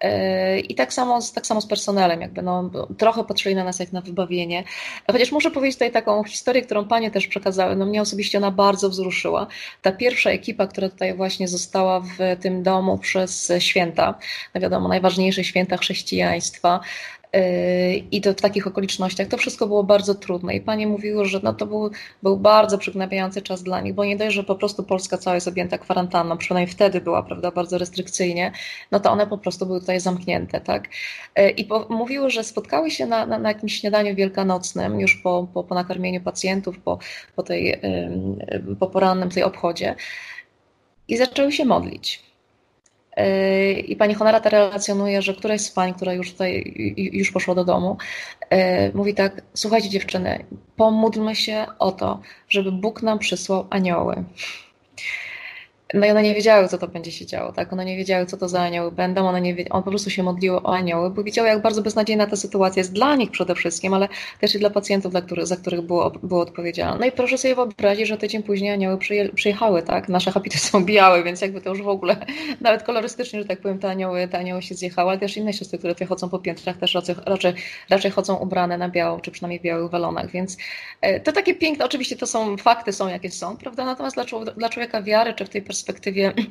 [0.00, 3.92] E, I tak samo, tak samo z personelem, jakby no, trochę patrzyli na nas jak
[3.92, 4.64] na wybawienie.
[5.12, 7.76] Chociaż muszę powiedzieć tutaj taką historię, którą panie też przekazały.
[7.76, 9.46] No mnie osobiście ona bardzo wzruszyła.
[9.82, 14.18] Ta pierwsza ekipa, która tutaj właśnie została w tym domu przez święta,
[14.54, 16.80] no wiadomo, najważniejsze święta chrześcijaństwa,
[18.10, 19.28] i to w takich okolicznościach.
[19.28, 21.90] To wszystko było bardzo trudne i panie mówiły, że no to był,
[22.22, 25.48] był bardzo przygnębiający czas dla nich, bo nie dość, że po prostu Polska cała jest
[25.48, 28.52] objęta kwarantanną, przynajmniej wtedy była, prawda, bardzo restrykcyjnie,
[28.90, 30.88] no to one po prostu były tutaj zamknięte, tak.
[31.36, 35.48] Yy, I po, mówiły, że spotkały się na, na, na, jakimś śniadaniu wielkanocnym, już po,
[35.54, 36.98] po, po nakarmieniu pacjentów, po,
[37.36, 39.94] po, tej, yy, po porannym tej obchodzie
[41.08, 42.27] i zaczęły się modlić.
[43.86, 47.96] I pani Honorata relacjonuje, że któraś z pań, która już tutaj już poszła do domu,
[48.50, 50.44] e, mówi tak: Słuchajcie, dziewczyny,
[50.76, 54.24] pomódlmy się o to, żeby Bóg nam przysłał anioły.
[55.94, 57.72] No i one nie wiedziały, co to będzie się działo, tak?
[57.72, 60.22] One nie wiedziały, co to za anioły będą, one nie wiedziały, one po prostu się
[60.22, 63.94] modliły o anioły, bo wiedziały, jak bardzo beznadziejna ta sytuacja jest dla nich przede wszystkim,
[63.94, 64.08] ale
[64.40, 67.00] też i dla pacjentów, dla których, za których było, było odpowiedzialne.
[67.00, 68.98] No i proszę sobie wyobrazić, że tydzień później anioły
[69.34, 70.08] przyjechały, tak?
[70.08, 72.16] Nasze habity są białe, więc jakby to już w ogóle,
[72.60, 75.78] nawet kolorystycznie, że tak powiem, te anioły, te anioły się zjechały, ale też inne siostry,
[75.78, 77.52] które chodzą po piętrach, też raczej, raczej,
[77.90, 80.56] raczej chodzą ubrane na biało, czy przynajmniej w białych walonach, więc
[81.00, 83.84] e, to takie piękne, oczywiście to są fakty, są jakie są, prawda?
[83.84, 84.16] Natomiast
[84.56, 85.62] dla, człowieka wiary, czy w tej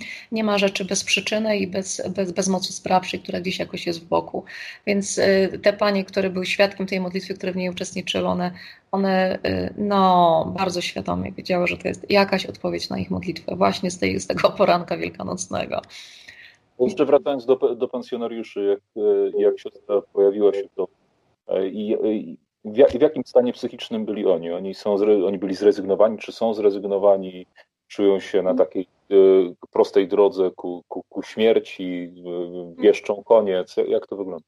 [0.32, 4.06] nie ma rzeczy bez przyczyny i bez, bez, bez mocy sprawczej, która gdzieś jakoś jest
[4.06, 4.44] w boku.
[4.86, 8.52] Więc y, te panie, które były świadkiem tej modlitwy, które w niej uczestniczyły, one,
[8.92, 13.92] one y, no, bardzo świadomie wiedziały, że to jest jakaś odpowiedź na ich modlitwę, właśnie
[13.92, 15.82] z, tej, z tego poranka wielkanocnego.
[16.80, 20.88] Jeszcze wracając do, do pensjonariuszy, jak, y, jak siostra pojawiła się to
[21.72, 24.52] i, i w, w jakim stanie psychicznym byli oni?
[24.52, 27.46] Oni, są, oni byli zrezygnowani, czy są zrezygnowani?
[27.88, 28.97] Czują się na takiej Y,
[29.72, 32.14] prostej drodze ku, ku, ku śmierci,
[32.78, 33.76] y, wieszczą koniec?
[33.88, 34.48] Jak to wygląda?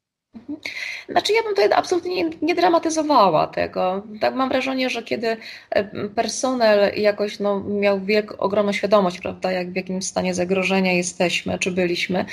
[1.10, 4.04] Znaczy ja bym tutaj absolutnie nie, nie, dramatyzowała tego.
[4.22, 5.38] Tak mam wrażenie, że kiedy
[5.69, 11.60] e, personel jakoś no, miał wielką, ogromną świadomość, prawda, jak w jakim stanie zagrożenia jesteśmy,
[11.60, 12.26] czy byliśmy,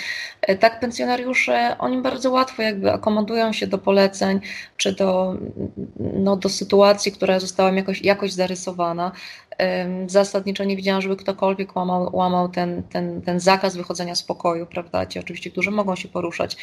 [0.42, 4.40] e, tak pensjonariusze, oni bardzo łatwo jakby akomodują się do poleceń,
[4.76, 5.34] czy do,
[5.96, 9.12] no, do sytuacji, która została jakoś, jakoś zarysowana
[10.06, 15.06] zasadniczo nie widziałam, żeby ktokolwiek łamał, łamał ten, ten, ten zakaz wychodzenia z pokoju, prawda?
[15.06, 16.56] Ci oczywiście, którzy mogą się poruszać.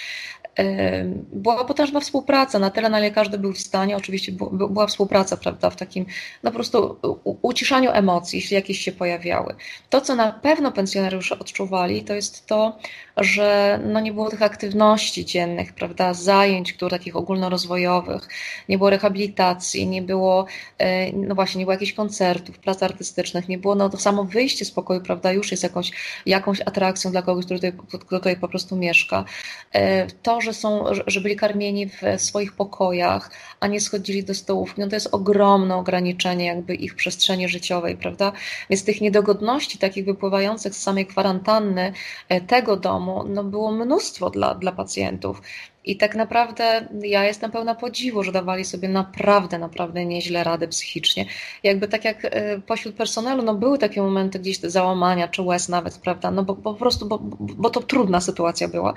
[1.33, 5.69] Była potężna współpraca, na tyle, na ile każdy był w stanie, oczywiście była współpraca, prawda,
[5.69, 6.05] w takim
[6.43, 6.95] no po prostu
[7.41, 9.55] uciszaniu emocji, jeśli jakieś się pojawiały.
[9.89, 12.77] To, co na pewno pensjonariusze odczuwali, to jest to,
[13.17, 18.29] że no nie było tych aktywności dziennych, prawda, zajęć, które takich ogólnorozwojowych,
[18.69, 20.45] nie było rehabilitacji, nie było,
[20.77, 24.65] e, no właśnie, nie było jakichś koncertów, prac artystycznych, nie było, no to samo wyjście
[24.65, 25.91] z pokoju, prawda, już jest jakąś,
[26.25, 29.25] jakąś atrakcją dla kogoś, który tutaj, kto tutaj po prostu mieszka.
[29.73, 34.81] E, to, że są, że byli karmieni w swoich pokojach, a nie schodzili do stołówki,
[34.81, 38.31] no to jest ogromne ograniczenie jakby ich przestrzeni życiowej, prawda,
[38.69, 41.93] więc tych niedogodności takich wypływających z samej kwarantanny
[42.29, 45.41] e, tego domu no było mnóstwo dla, dla pacjentów.
[45.85, 51.25] I tak naprawdę ja jestem pełna podziwu, że dawali sobie naprawdę, naprawdę nieźle radę psychicznie.
[51.63, 55.97] Jakby tak jak e, pośród personelu, no były takie momenty gdzieś załamania, czy łez nawet,
[55.97, 58.93] prawda, no bo, bo po prostu, bo, bo to trudna sytuacja była.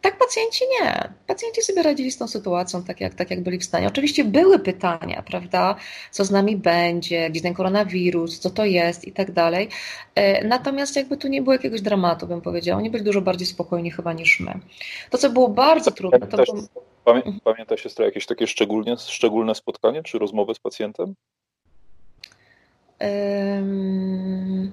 [0.00, 1.12] Tak pacjenci nie.
[1.26, 3.88] Pacjenci sobie radzili z tą sytuacją tak jak, tak jak byli w stanie.
[3.88, 5.76] Oczywiście były pytania, prawda,
[6.10, 9.68] co z nami będzie, gdzie ten koronawirus, co to jest i tak dalej.
[10.14, 12.78] E, natomiast jakby tu nie było jakiegoś dramatu, bym powiedziała.
[12.78, 14.60] Oni byli dużo bardziej spokojni chyba niż my.
[15.10, 16.62] To, co było bardzo trudne, to było...
[17.04, 21.14] Pamię pamięta siostra jakieś takie szczególnie, szczególne spotkanie czy rozmowę z pacjentem?
[23.00, 24.72] Um...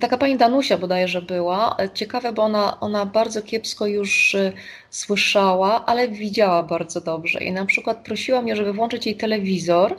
[0.00, 1.76] Taka pani Danusia bodajże była.
[1.94, 4.52] Ciekawe, bo ona, ona bardzo kiepsko już y,
[4.90, 7.38] słyszała, ale widziała bardzo dobrze.
[7.38, 9.96] I na przykład prosiła mnie, żeby włączyć jej telewizor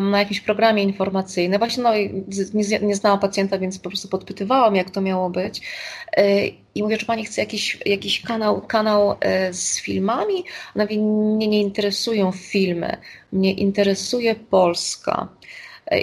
[0.00, 1.58] na jakimś programie informacyjnym.
[1.58, 1.94] Właśnie no,
[2.54, 5.60] nie, nie znałam pacjenta, więc po prostu podpytywałam, jak to miało być.
[6.74, 9.16] I mówię, czy pani chce jakiś, jakiś kanał, kanał
[9.52, 10.44] z filmami?
[10.76, 12.96] Ona mówi, mnie nie interesują filmy,
[13.32, 15.28] mnie interesuje Polska.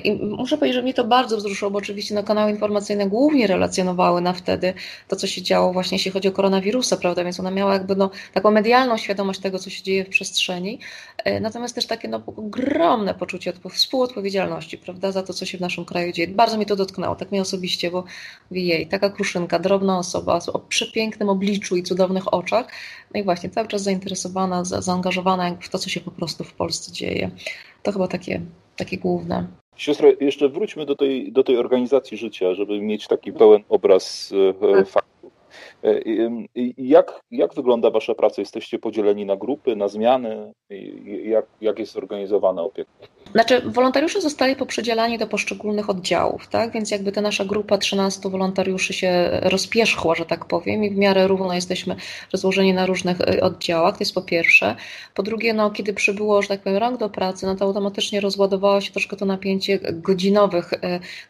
[0.04, 4.22] I muszę powiedzieć, że mnie to bardzo wzruszyło, bo oczywiście no, kanały informacyjne głównie relacjonowały
[4.22, 4.74] na wtedy
[5.08, 8.10] to, co się działo właśnie jeśli chodzi o koronawirusa, prawda, więc ona miała jakby no,
[8.34, 10.80] taką medialną świadomość tego, co się dzieje w przestrzeni,
[11.18, 15.86] e, natomiast też takie no, ogromne poczucie współodpowiedzialności, prawda, za to, co się w naszym
[15.86, 16.28] kraju dzieje.
[16.28, 18.04] Bardzo mnie to dotknęło, tak mnie osobiście, bo
[18.52, 22.68] jej, taka kruszynka, drobna osoba o przepięknym obliczu i cudownych oczach,
[23.14, 26.54] no i właśnie cały czas zainteresowana, za, zaangażowana w to, co się po prostu w
[26.54, 27.32] Polsce dzieje.
[27.84, 28.42] To chyba takie,
[28.76, 29.48] takie główne.
[29.76, 34.76] Siostro, jeszcze wróćmy do tej, do tej organizacji życia, żeby mieć taki pełen obraz e,
[34.76, 34.88] tak.
[34.88, 35.34] faktów.
[35.86, 36.02] E,
[36.78, 38.42] jak, jak wygląda Wasza praca?
[38.42, 40.54] Jesteście podzieleni na grupy, na zmiany?
[41.24, 42.92] Jak, jak jest zorganizowana opieka?
[43.32, 46.72] Znaczy, wolontariusze zostali poprzydzielani do poszczególnych oddziałów, tak?
[46.72, 51.28] Więc jakby ta nasza grupa 13 wolontariuszy się rozpierzchła, że tak powiem, i w miarę
[51.28, 51.96] równo jesteśmy
[52.34, 53.98] rozłożeni na różnych y, oddziałach.
[53.98, 54.76] To jest po pierwsze.
[55.14, 58.82] Po drugie, no, kiedy przybyło, że tak powiem, rok do pracy, no to automatycznie rozładowało
[58.82, 60.78] się troszkę to napięcie godzinowych, y,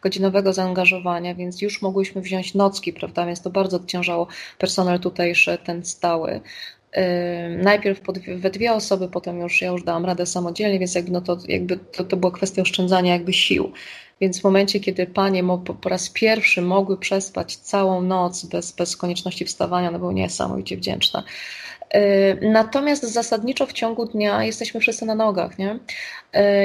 [0.02, 3.26] godzinowego zaangażowania, więc już mogłyśmy wziąć nocki, prawda?
[3.26, 4.26] Więc to bardzo odciążało
[4.58, 6.40] personel tutejszy, ten stały
[7.58, 8.00] najpierw
[8.36, 11.76] we dwie osoby, potem już ja już dałam radę samodzielnie, więc jakby, no to, jakby
[11.76, 13.72] to, to była kwestia oszczędzania jakby sił.
[14.20, 15.44] Więc w momencie, kiedy panie
[15.82, 21.22] po raz pierwszy mogły przespać całą noc bez, bez konieczności wstawania, no były niesamowicie wdzięczne.
[22.42, 25.78] Natomiast zasadniczo w ciągu dnia jesteśmy wszyscy na nogach, nie?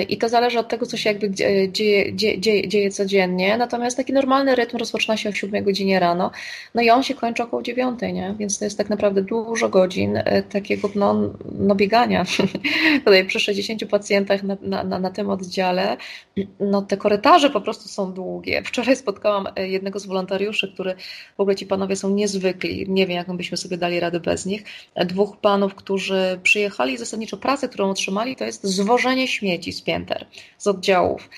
[0.10, 3.58] I to zależy od tego, co się jakby dzieje, dzieje, dzieje, codziennie.
[3.58, 6.32] Natomiast taki normalny rytm rozpoczyna się o 7 godzinie rano,
[6.76, 8.36] no i on się kończy około 9, nie?
[8.40, 12.26] Więc to jest tak naprawdę dużo godzin e, takiego no, no biegania.
[13.06, 15.98] Tutaj przy 60 pacjentach na, na, na, na tym oddziale,
[16.60, 18.64] no te korytarze po prostu są długie.
[18.72, 20.96] Wczoraj spotkałam e, jednego z wolontariuszy, który
[21.38, 22.86] w ogóle ci panowie są niezwykli.
[22.90, 24.64] Nie wiem, jak byśmy sobie dali radę bez nich.
[25.12, 30.26] Dwóch panów, którzy przyjechali zasadniczo pracę, którą otrzymali, to jest zwożenie śmieci z pięter,
[30.58, 31.30] z oddziałów.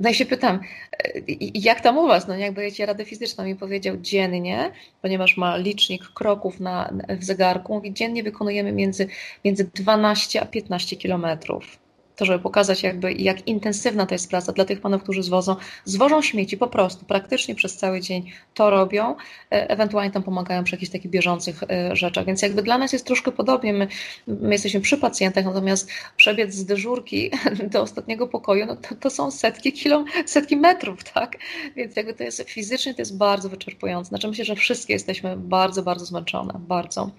[0.00, 0.60] No i się pytam,
[0.92, 1.20] e,
[1.54, 2.28] jak tam u Was?
[2.28, 3.44] No jak dajecie radę fizyczną?
[3.44, 4.70] Mi powiedział dziennie,
[5.02, 9.08] ponieważ ma licznik kroków na, w zegarku, mówi dziennie wykonujemy między,
[9.44, 11.87] między 12 a 15 kilometrów.
[12.18, 16.22] To żeby pokazać jakby jak intensywna to jest praca dla tych panów, którzy zwożą, zwożą
[16.22, 19.16] śmieci po prostu, praktycznie przez cały dzień to robią,
[19.52, 23.06] e, ewentualnie tam pomagają przy jakichś takich bieżących e, rzeczach, więc jakby dla nas jest
[23.06, 23.88] troszkę podobnie, my,
[24.26, 27.30] my jesteśmy przy pacjentach, natomiast przebiec z dyżurki
[27.72, 31.36] do ostatniego pokoju, no to, to są setki kilom, setki metrów, tak,
[31.76, 35.82] więc jakby to jest fizycznie, to jest bardzo wyczerpujące, znaczy myślę, że wszystkie jesteśmy bardzo,
[35.82, 37.10] bardzo zmęczone, bardzo,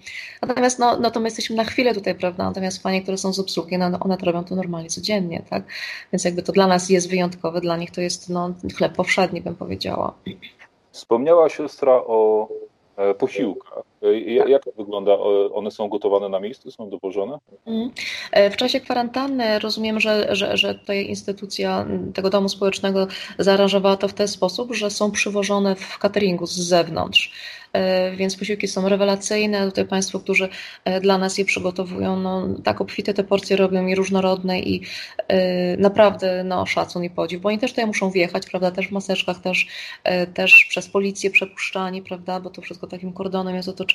[0.42, 3.38] natomiast no, no to my jesteśmy na chwilę tutaj, prawda, natomiast panie, które są z
[3.38, 5.62] obsługi, no, one to robią to normalnie codziennie, tak?
[6.12, 9.54] Więc jakby to dla nas jest wyjątkowe, dla nich to jest no, chleb powszedni, bym
[9.56, 10.14] powiedziała.
[10.90, 12.48] Wspomniała siostra o
[12.96, 13.89] e, posiłkach.
[14.02, 15.18] E, jak to wygląda?
[15.52, 17.38] One są gotowane na miejscu, są dowożone?
[17.66, 17.90] Mhm.
[18.32, 23.06] E, w czasie kwarantanny rozumiem, że, że, że tutaj instytucja tego domu społecznego
[23.38, 27.32] zaaranżowała to w ten sposób, że są przywożone w cateringu z zewnątrz.
[27.72, 29.66] E, więc posiłki są rewelacyjne.
[29.66, 30.48] Tutaj Państwo, którzy
[31.00, 34.82] dla nas je przygotowują, no, tak obfite te porcje robią i różnorodne i
[35.78, 39.38] naprawdę no, szacun i podziw, bo oni też tutaj muszą wjechać, prawda, też w maseczkach,
[39.38, 39.66] też,
[40.34, 43.89] też przez policję przepuszczani, prawda, bo to wszystko takim kordonem jest otoczone.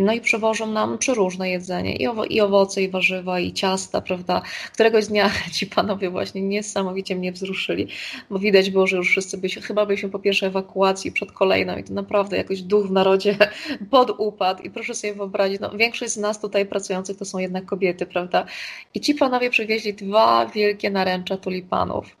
[0.00, 4.42] No i przewożą nam przeróżne jedzenie, i, owo, i owoce, i warzywa, i ciasta, prawda.
[4.72, 7.88] Któregoś dnia ci panowie właśnie niesamowicie mnie wzruszyli,
[8.30, 11.84] bo widać było, że już wszyscy byśmy, chyba byliśmy po pierwszej ewakuacji przed kolejną i
[11.84, 13.36] to naprawdę jakoś duch w narodzie
[13.90, 18.06] podupadł i proszę sobie wyobrazić, no większość z nas tutaj pracujących to są jednak kobiety,
[18.06, 18.46] prawda.
[18.94, 22.16] I ci panowie przywieźli dwa wielkie naręcza tulipanów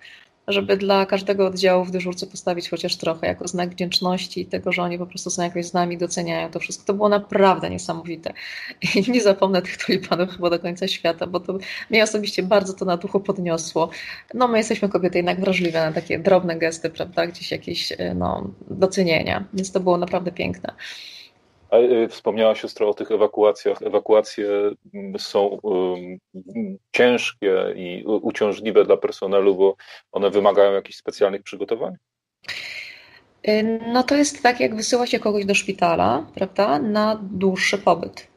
[0.48, 4.82] żeby dla każdego oddziału w dyżurce postawić chociaż trochę, jako znak wdzięczności i tego, że
[4.82, 6.86] oni po prostu są jakoś z nami, doceniają to wszystko.
[6.86, 8.32] To było naprawdę niesamowite.
[8.94, 11.58] I nie zapomnę tych tulipanów chyba do końca świata, bo to
[11.90, 13.90] mnie osobiście bardzo to na duchu podniosło.
[14.34, 19.44] No my jesteśmy kobiety jednak wrażliwe na takie drobne gesty, prawda, gdzieś jakieś no, docenienia,
[19.54, 20.74] więc to było naprawdę piękne.
[21.80, 23.82] Y, wspomniała siostra o tych ewakuacjach.
[23.82, 24.48] Ewakuacje
[24.94, 25.58] mm, są
[26.92, 29.76] ciężkie i uciążliwe dla personelu, bo
[30.12, 31.94] one wymagają jakichś specjalnych przygotowań?
[33.48, 38.34] Y, no to jest tak, jak wysyła się kogoś do szpitala, prawda, na dłuższy pobyt.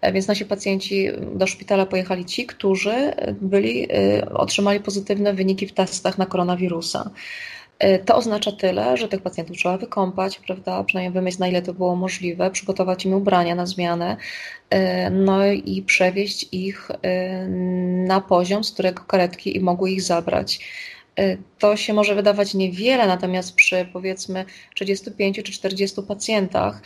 [0.00, 5.72] E, więc nasi pacjenci do szpitala pojechali ci, którzy byli, y, otrzymali pozytywne wyniki w
[5.72, 7.10] testach na koronawirusa.
[7.78, 10.84] E, to oznacza tyle, że tych pacjentów trzeba wykąpać, prawda?
[10.84, 14.16] Przynajmniej wymyślić, na ile to było możliwe, przygotować im ubrania na zmianę,
[14.70, 17.46] e, no i przewieźć ich e,
[18.06, 20.60] na poziom, z którego karetki mogły ich zabrać.
[21.58, 26.82] To się może wydawać niewiele, natomiast przy powiedzmy 35 czy 40 pacjentach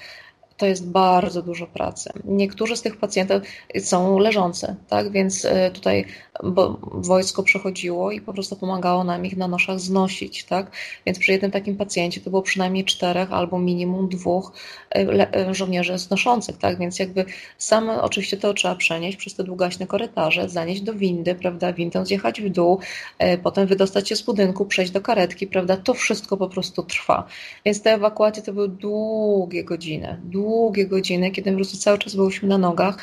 [0.57, 2.11] to jest bardzo dużo pracy.
[2.24, 3.42] Niektórzy z tych pacjentów
[3.81, 5.12] są leżące, tak?
[5.12, 6.05] Więc tutaj
[6.42, 10.70] bo wojsko przechodziło i po prostu pomagało nam ich na noszach znosić, tak?
[11.07, 14.53] Więc przy jednym takim pacjencie to było przynajmniej czterech albo minimum dwóch
[14.94, 16.79] e, e, żołnierzy znoszących, tak?
[16.79, 17.24] Więc jakby
[17.59, 21.72] sam oczywiście to trzeba przenieść przez te długaśne korytarze, zanieść do windy, prawda?
[21.72, 22.81] Windą zjechać w dół,
[23.18, 25.76] e, potem wydostać się z budynku, przejść do karetki, prawda?
[25.76, 27.26] To wszystko po prostu trwa.
[27.64, 32.48] Więc te ewakuacje to były długie godziny, długie godziny, kiedy po prostu cały czas byliśmy
[32.48, 32.96] na nogach,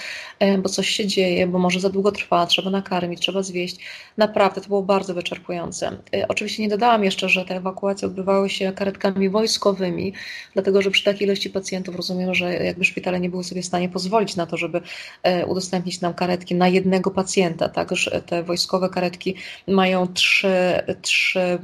[0.63, 3.77] bo coś się dzieje, bo może za długo trwa, trzeba nakarmić, trzeba zwieść.
[4.17, 5.97] Naprawdę to było bardzo wyczerpujące.
[6.15, 10.13] Y, oczywiście nie dodałam jeszcze, że te ewakuacje odbywały się karetkami wojskowymi,
[10.53, 13.89] dlatego że przy takiej ilości pacjentów rozumiem, że jakby szpitale nie były sobie w stanie
[13.89, 14.81] pozwolić na to, żeby
[15.23, 17.69] e, udostępnić nam karetki na jednego pacjenta.
[17.69, 17.89] Tak?
[18.25, 19.35] Te wojskowe karetki
[19.67, 20.53] mają trzy,
[21.01, 21.59] trzy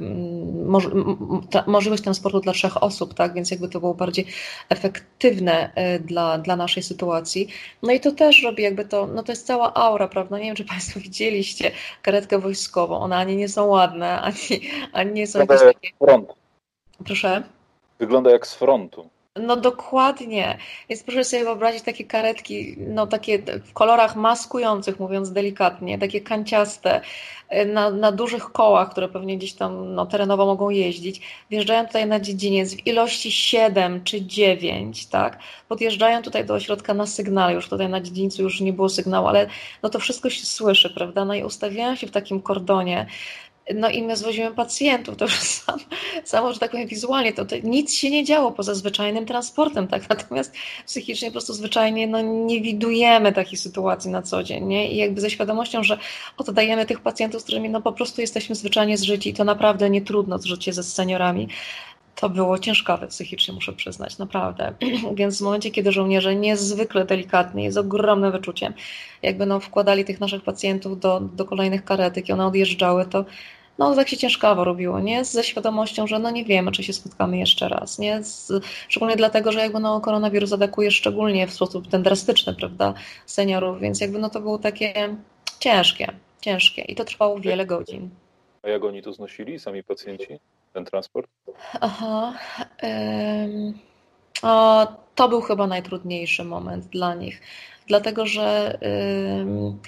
[1.66, 3.34] możliwość transportu dla trzech osób, tak?
[3.34, 4.26] więc jakby to było bardziej
[4.68, 7.48] efektywne e, dla, dla naszej sytuacji.
[7.82, 10.38] No i to też robi jakby to, no to jest cała aura, prawda?
[10.38, 12.98] Nie wiem, czy Państwo widzieliście, oczywiście karetkę wojskową.
[12.98, 14.36] One ani nie są ładne, ani,
[14.92, 16.04] ani nie są Wygląda jakieś takie...
[16.04, 16.32] front.
[17.04, 17.42] Proszę?
[17.98, 19.10] Wygląda jak z frontu.
[19.42, 20.58] No dokładnie.
[20.88, 27.00] Więc proszę sobie wyobrazić takie karetki, no takie w kolorach maskujących, mówiąc delikatnie, takie kanciaste,
[27.52, 31.20] y, na, na dużych kołach, które pewnie gdzieś tam no, terenowo mogą jeździć.
[31.50, 35.38] Wjeżdżają tutaj na dziedziniec w ilości 7 czy 9, tak?
[35.68, 39.46] Podjeżdżają tutaj do ośrodka na sygnał, już tutaj na dziedzińcu już nie było sygnału, ale
[39.82, 41.24] no to wszystko się słyszy, prawda?
[41.24, 43.06] No i ustawiają się w takim kordonie
[43.74, 45.78] no i my zwozimy pacjentów, to już sam,
[46.24, 50.08] samo, że tak powiem wizualnie, to, to, nic się nie działo poza zwyczajnym transportem, tak,
[50.08, 50.52] natomiast
[50.86, 54.92] psychicznie po prostu zwyczajnie no, nie widujemy takiej sytuacji na co dzień, nie?
[54.92, 55.98] i jakby ze świadomością, że
[56.36, 60.02] oddajemy tych pacjentów, z którymi no po prostu jesteśmy zwyczajnie zżyci i to naprawdę nie
[60.02, 61.48] trudno zżycie ze seniorami,
[62.14, 64.74] to było ciężkowe psychicznie, muszę przyznać, naprawdę.
[65.14, 68.74] Więc w momencie, kiedy żołnierze niezwykle delikatnie, z ogromnym wyczuciem,
[69.22, 73.24] jakby no, wkładali tych naszych pacjentów do, do kolejnych karetek i one odjeżdżały, to
[73.78, 75.24] no tak się ciężkawo robiło, nie?
[75.24, 78.22] Ze świadomością, że no nie wiemy, czy się spotkamy jeszcze raz, nie?
[78.22, 78.52] Z,
[78.88, 82.94] szczególnie dlatego, że jakby no koronawirus atakuje szczególnie w sposób ten drastyczny, prawda,
[83.26, 85.16] seniorów, więc jakby no to było takie
[85.60, 88.10] ciężkie, ciężkie i to trwało wiele godzin.
[88.62, 90.38] A jak oni to znosili, sami pacjenci,
[90.74, 91.30] ten transport?
[91.80, 92.34] Aha.
[93.44, 93.78] Ym,
[94.42, 97.40] o, to był chyba najtrudniejszy moment dla nich,
[97.86, 98.78] dlatego że
[99.40, 99.78] ym,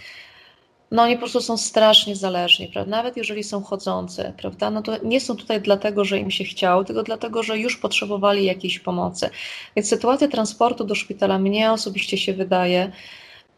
[0.91, 2.91] no oni po prostu są strasznie zależni, prawda?
[2.91, 4.71] Nawet jeżeli są chodzący, prawda?
[4.71, 8.45] No to nie są tutaj dlatego, że im się chciało, tylko dlatego, że już potrzebowali
[8.45, 9.31] jakiejś pomocy.
[9.77, 12.93] Więc sytuacja transportu do szpitala mnie osobiście się wydaje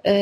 [0.04, 0.12] yy,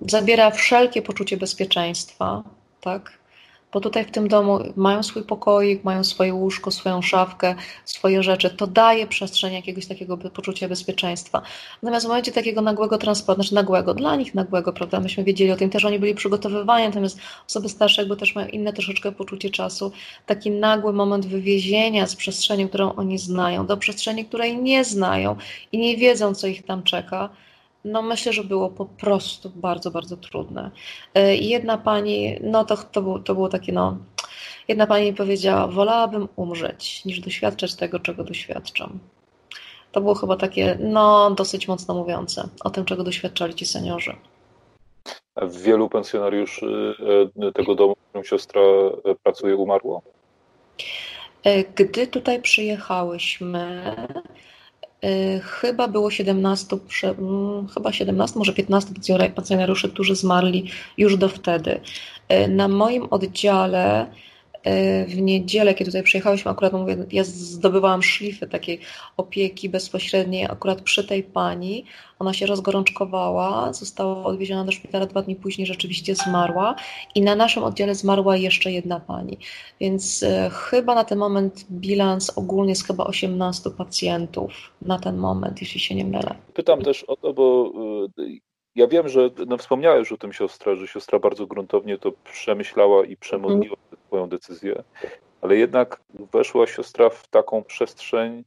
[0.00, 2.42] zabiera wszelkie poczucie bezpieczeństwa,
[2.80, 3.25] tak?
[3.72, 7.54] Bo tutaj w tym domu mają swój pokoik, mają swoje łóżko, swoją szafkę,
[7.84, 8.50] swoje rzeczy.
[8.50, 11.42] To daje przestrzeń jakiegoś takiego poczucia bezpieczeństwa.
[11.82, 15.56] Natomiast w momencie takiego nagłego transportu, znaczy nagłego, dla nich nagłego, prawda, myśmy wiedzieli o
[15.56, 19.92] tym, też oni byli przygotowywani, natomiast osoby starsze jakby też mają inne troszeczkę poczucie czasu.
[20.26, 25.36] Taki nagły moment wywiezienia z przestrzeni, którą oni znają, do przestrzeni, której nie znają
[25.72, 27.28] i nie wiedzą, co ich tam czeka,
[27.86, 30.70] no myślę, że było po prostu bardzo, bardzo trudne.
[31.14, 33.96] E, I jedna pani, no to, to, było, to było takie, no,
[34.68, 38.98] jedna pani powiedziała, wolałabym umrzeć, niż doświadczać tego, czego doświadczam.
[39.92, 44.16] To było chyba takie, no, dosyć mocno mówiące o tym, czego doświadczali ci seniorzy.
[45.42, 46.94] Wielu pensjonariuszy
[47.42, 50.02] e, tego domu, w którym siostra e, pracuje, umarło?
[51.76, 53.96] Gdy tutaj przyjechałyśmy,
[55.42, 58.94] chyba było 17, mm, chyba 17, może 15
[59.34, 61.80] pacjonariuszy, którzy zmarli już do wtedy.
[62.32, 64.06] Y, na moim oddziale
[65.08, 68.80] w niedzielę, kiedy tutaj przyjechałyśmy, akurat mówię, ja zdobywałam szlify takiej
[69.16, 71.84] opieki bezpośredniej akurat przy tej pani.
[72.18, 76.74] Ona się rozgorączkowała, została odwieziona do szpitala dwa dni później, rzeczywiście zmarła
[77.14, 79.38] i na naszym oddziale zmarła jeszcze jedna pani.
[79.80, 84.52] Więc e, chyba na ten moment bilans ogólnie jest chyba 18 pacjentów
[84.82, 86.34] na ten moment, jeśli się nie mylę.
[86.54, 87.72] Pytam też o to, bo
[88.18, 88.24] e,
[88.74, 93.16] ja wiem, że no wspomniałeś o tym siostra, że siostra bardzo gruntownie to przemyślała i
[93.16, 94.82] przemodliła swoją decyzję,
[95.40, 96.00] ale jednak
[96.32, 98.44] weszła siostra w taką przestrzeń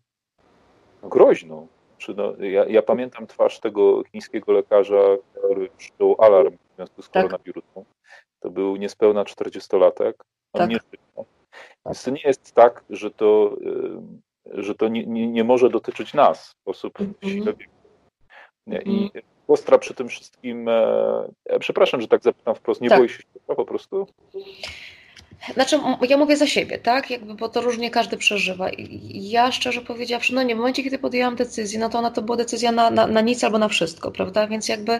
[1.03, 1.67] groźną.
[1.97, 5.03] Czy no, ja, ja, pamiętam twarz tego chińskiego lekarza,
[5.33, 7.23] który przyjął alarm w związku z tak.
[7.23, 7.83] koronawirusem.
[8.39, 10.13] To był niespełna 40-latek.
[10.53, 10.69] On tak.
[10.69, 11.25] nie żył.
[11.85, 13.57] Więc to nie jest tak, że to,
[14.45, 17.53] że to nie, nie, nie może dotyczyć nas, osób mm -hmm.
[18.85, 19.11] I
[19.49, 22.99] Ostra przy tym wszystkim, e, przepraszam, że tak zapytam wprost, nie tak.
[22.99, 24.07] boi się po prostu?
[25.53, 25.79] Znaczy,
[26.09, 27.09] ja mówię za siebie, tak?
[27.09, 28.69] Jakby, bo to różnie każdy przeżywa.
[29.09, 32.37] Ja szczerze powiedziawszy, no nie, w momencie, kiedy podjęłam decyzję, no to ona to była
[32.37, 34.47] decyzja na, na, na nic albo na wszystko, prawda?
[34.47, 34.99] Więc jakby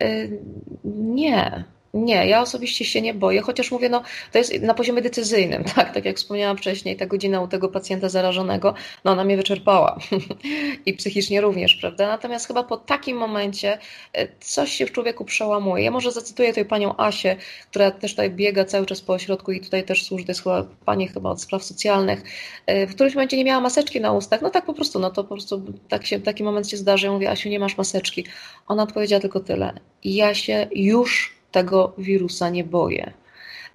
[0.00, 0.38] yy,
[0.84, 1.64] nie.
[1.94, 5.94] Nie, ja osobiście się nie boję, chociaż mówię, no to jest na poziomie decyzyjnym, tak,
[5.94, 8.74] tak jak wspomniałam wcześniej, ta godzina u tego pacjenta zarażonego,
[9.04, 9.98] no ona mnie wyczerpała
[10.86, 12.06] i psychicznie również, prawda?
[12.06, 13.78] Natomiast chyba po takim momencie
[14.12, 15.84] e, coś się w człowieku przełamuje.
[15.84, 17.36] Ja może zacytuję tutaj panią Asię,
[17.70, 21.08] która też tutaj biega cały czas po ośrodku i tutaj też służy, jest chyba pani
[21.08, 22.22] chyba od spraw socjalnych,
[22.66, 25.24] e, w którymś momencie nie miała maseczki na ustach, no tak po prostu, no to
[25.24, 28.26] po prostu tak się, taki moment się zdarzy, ja mówię, Asiu, nie masz maseczki.
[28.66, 29.72] Ona odpowiedziała tylko tyle,
[30.04, 33.12] ja się już tego wirusa nie boję.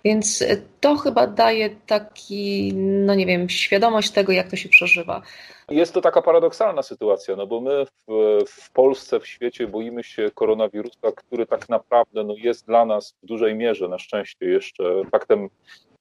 [0.05, 0.43] Więc
[0.80, 5.21] to chyba daje taki, no nie wiem, świadomość tego, jak to się przeżywa.
[5.69, 10.32] Jest to taka paradoksalna sytuacja, no bo my w, w Polsce, w świecie boimy się
[10.36, 15.49] koronawirusa, który tak naprawdę no, jest dla nas w dużej mierze, na szczęście jeszcze faktem,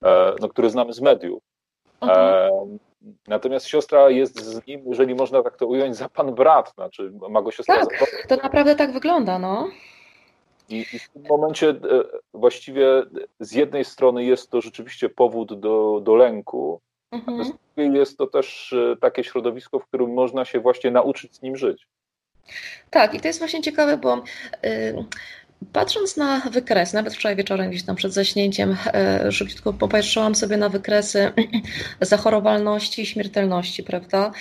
[0.04, 1.42] e, no, który znamy z mediów.
[2.02, 2.50] E,
[3.28, 7.42] natomiast siostra jest z nim, jeżeli można tak to ująć, za pan brat, znaczy ma
[7.42, 7.86] go siostra.
[7.86, 9.68] Tak, to naprawdę tak wygląda, no.
[10.72, 11.74] I, I, w tym momencie e,
[12.34, 12.86] właściwie
[13.40, 17.40] z jednej strony jest to rzeczywiście powód do, do lęku, mhm.
[17.40, 21.36] a z drugiej jest to też e, takie środowisko, w którym można się właśnie nauczyć
[21.36, 21.86] z nim żyć.
[22.90, 24.22] Tak, i to jest właśnie ciekawe, bo
[24.62, 25.04] yy,
[25.72, 28.76] patrząc na wykres, nawet wczoraj wieczorem gdzieś tam przed zaśnięciem,
[29.24, 31.32] yy, szybciutko popatrzyłam sobie na wykresy
[32.00, 34.32] zachorowalności i śmiertelności, prawda,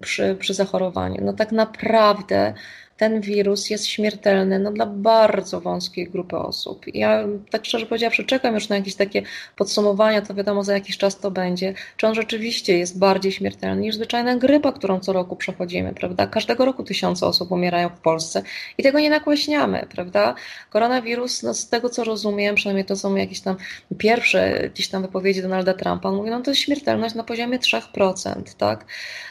[0.00, 1.24] przy, przy zachorowaniu.
[1.24, 2.54] No tak naprawdę
[2.96, 6.84] ten wirus jest śmiertelny no, dla bardzo wąskiej grupy osób.
[6.94, 9.22] Ja tak szczerze powiedziawszy czekam już na jakieś takie
[9.56, 13.94] podsumowania, to wiadomo za jakiś czas to będzie, czy on rzeczywiście jest bardziej śmiertelny niż
[13.94, 16.26] zwyczajna grypa, którą co roku przechodzimy, prawda?
[16.26, 18.42] Każdego roku tysiące osób umierają w Polsce
[18.78, 20.34] i tego nie nakłaśniamy, prawda?
[20.70, 23.56] Koronawirus, no, z tego co rozumiem, przynajmniej to są jakieś tam
[23.98, 28.42] pierwsze gdzieś tam wypowiedzi Donalda Trumpa, on mówi, no to jest śmiertelność na poziomie 3%,
[28.58, 28.84] tak?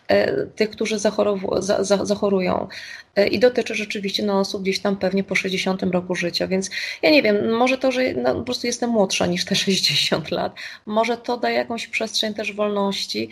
[0.10, 1.00] właśnie tych, którzy
[2.02, 2.68] zachorują.
[3.32, 6.70] I dotyczy rzeczywiście no, osób gdzieś tam pewnie po 60 roku życia, więc
[7.02, 10.56] ja nie wiem, może to, że no, po prostu jestem młodsza niż te 60 lat,
[10.86, 13.30] może to daje jakąś przestrzeń też wolności,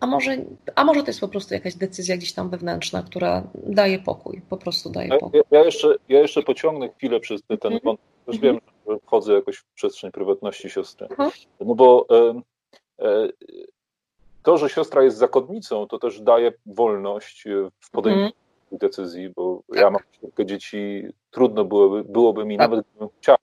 [0.00, 0.36] a może,
[0.74, 4.56] a może to jest po prostu jakaś decyzja gdzieś tam wewnętrzna, która daje pokój, po
[4.56, 5.40] prostu daje pokój.
[5.50, 7.84] Ja, ja jeszcze, ja jeszcze pociągnę chwilę przez ten mm -hmm.
[7.84, 8.60] wątek, już mm -hmm.
[8.60, 11.46] wiem, że wchodzę jakoś w przestrzeń prywatności siostry, mm -hmm.
[11.60, 12.40] no bo e,
[13.04, 13.28] e,
[14.42, 17.44] to, że siostra jest zakonnicą, to też daje wolność
[17.80, 18.32] w podejmowaniu
[18.72, 19.80] decyzji, bo tak.
[19.80, 22.70] ja mam kilka dzieci, trudno byłoby, byłoby mi, tak.
[22.70, 23.36] nawet gdybym chciał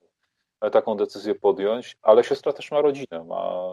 [0.72, 3.72] taką decyzję podjąć, ale siostra też ma rodzinę, ma,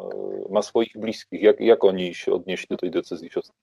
[0.50, 1.42] ma swoich bliskich.
[1.42, 3.56] Jak, jak oni się odnieśli do tej decyzji siostry?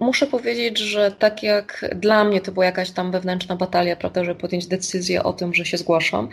[0.00, 4.40] Muszę powiedzieć, że tak jak dla mnie to była jakaś tam wewnętrzna batalia, prawda, żeby
[4.40, 6.28] podjąć decyzję o tym, że się zgłaszam.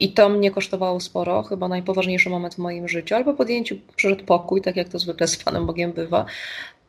[0.00, 4.62] I to mnie kosztowało sporo, chyba najpoważniejszy moment w moim życiu, albo podjęciu przyszedł pokój,
[4.62, 6.26] tak jak to zwykle z Panem Bogiem bywa.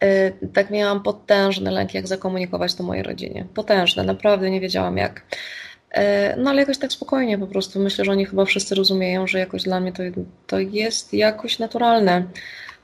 [0.02, 3.46] E, tak miałam potężny lęk, jak zakomunikować to mojej rodzinie.
[3.54, 5.22] Potężny, naprawdę nie wiedziałam jak.
[5.92, 7.80] E, no ale jakoś tak spokojnie po prostu.
[7.80, 10.04] Myślę, że oni chyba wszyscy rozumieją, że jakoś dla mnie to,
[10.48, 12.24] to jest jakoś naturalne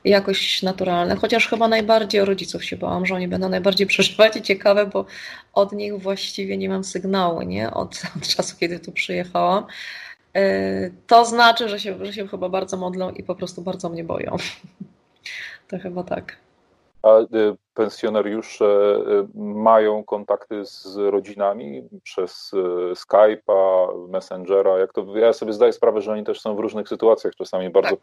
[0.04, 1.16] jakoś naturalne.
[1.16, 5.04] Chociaż chyba najbardziej o rodziców się bałam, że oni będą najbardziej przeżywać i ciekawe, bo
[5.52, 7.70] od nich właściwie nie mam sygnału, nie?
[7.70, 9.66] Od, od czasu, kiedy tu przyjechałam.
[10.34, 14.04] E, to znaczy, że się, że się chyba bardzo modlą i po prostu bardzo mnie
[14.04, 14.36] boją.
[15.68, 16.36] To chyba tak.
[17.34, 22.56] Y, pensjonariusze y, mają kontakty z rodzinami przez y,
[22.94, 24.78] Skype'a, Messengera.
[24.78, 27.90] Jak to, ja sobie zdaję sprawę, że oni też są w różnych sytuacjach, czasami bardzo
[27.90, 28.00] tak.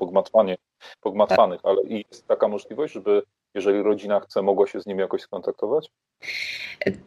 [1.01, 1.71] pogmatwanych, tak.
[1.71, 3.21] ale jest taka możliwość, żeby
[3.55, 5.91] jeżeli rodzina chce, mogła się z nimi jakoś skontaktować?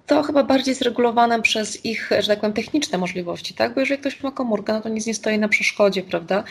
[0.06, 3.74] To chyba bardziej zregulowane przez ich, że tak powiem, techniczne możliwości, tak?
[3.74, 6.44] Bo jeżeli ktoś ma komórkę, no to nic nie stoi na przeszkodzie, prawda?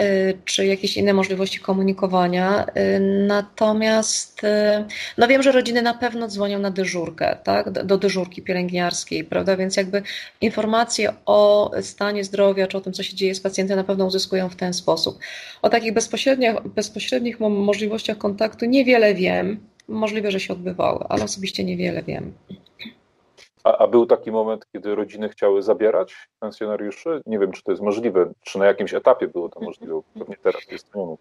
[0.00, 2.66] Y, czy jakieś inne możliwości komunikowania.
[2.66, 4.48] Y, natomiast, y,
[5.18, 7.70] no wiem, że rodziny na pewno dzwonią na dyżurkę, tak?
[7.70, 9.56] Do dyżurki pielęgniarskiej, prawda?
[9.56, 10.02] Więc jakby
[10.40, 14.48] informacje o stanie zdrowia, czy o tym, co się dzieje z pacjentem, na pewno uzyskują
[14.48, 15.18] w ten sposób.
[15.62, 19.66] O takich bezpośrednich, bezpośrednich możliwościach kontaktu niewiele wiem wiem.
[19.88, 22.32] Możliwe, że się odbywały, ale osobiście niewiele wiem.
[23.64, 27.20] A, a, był taki moment, kiedy rodziny chciały zabierać pensjonariuszy?
[27.26, 30.66] Nie wiem, czy to jest możliwe, czy na jakimś etapie było to możliwe, pewnie teraz
[30.70, 31.20] jest moment.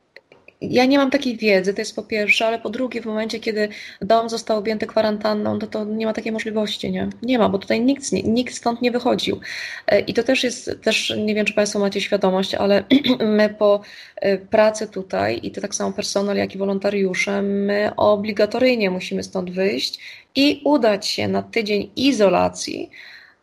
[0.62, 3.70] Ja nie mam takiej wiedzy, to jest po pierwsze, ale po drugie, w momencie, kiedy
[4.01, 7.09] dom został objęty kwarantanną, to, to nie ma takiej możliwości, nie?
[7.22, 9.39] Nie ma, bo tutaj nikt, nikt stąd nie wychodził.
[9.88, 12.84] E, I to też jest, też nie wiem, czy Państwo macie świadomość, ale
[13.38, 13.82] my po
[14.16, 19.51] e, pracy tutaj, i to tak samo personel, jak i wolontariusze, my obligatoryjnie musimy stąd
[19.51, 19.99] wyjść
[20.36, 22.89] i udać się na tydzień izolacji,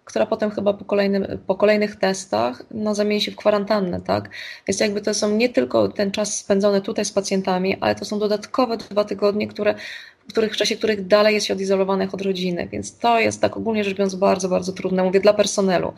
[0.09, 4.31] która potem chyba po, kolejnym, po kolejnych testach no, zamieni się w kwarantannę, tak?
[4.69, 8.19] Więc jakby to są nie tylko ten czas spędzony tutaj z pacjentami, ale to są
[8.19, 9.75] dodatkowe dwa tygodnie, które
[10.29, 13.57] w, których, w czasie których dalej jest się odizolowanych od rodziny, więc to jest tak
[13.57, 15.95] ogólnie rzecz biorąc bardzo, bardzo trudne, mówię dla personelu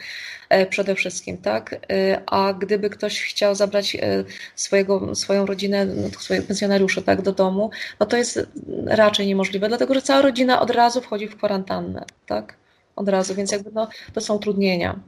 [0.49, 6.09] e, przede wszystkim, tak, e, a gdyby ktoś chciał zabrać e, swojego, swoją rodzinę, no,
[6.21, 8.47] swoich pensjonariuszy, tak, do domu, no to jest
[8.87, 12.60] raczej niemożliwe, dlatego, że cała rodzina od razu wchodzi w kwarantannę, tak
[13.01, 15.01] od razu, więc jakby no, to są utrudnienia.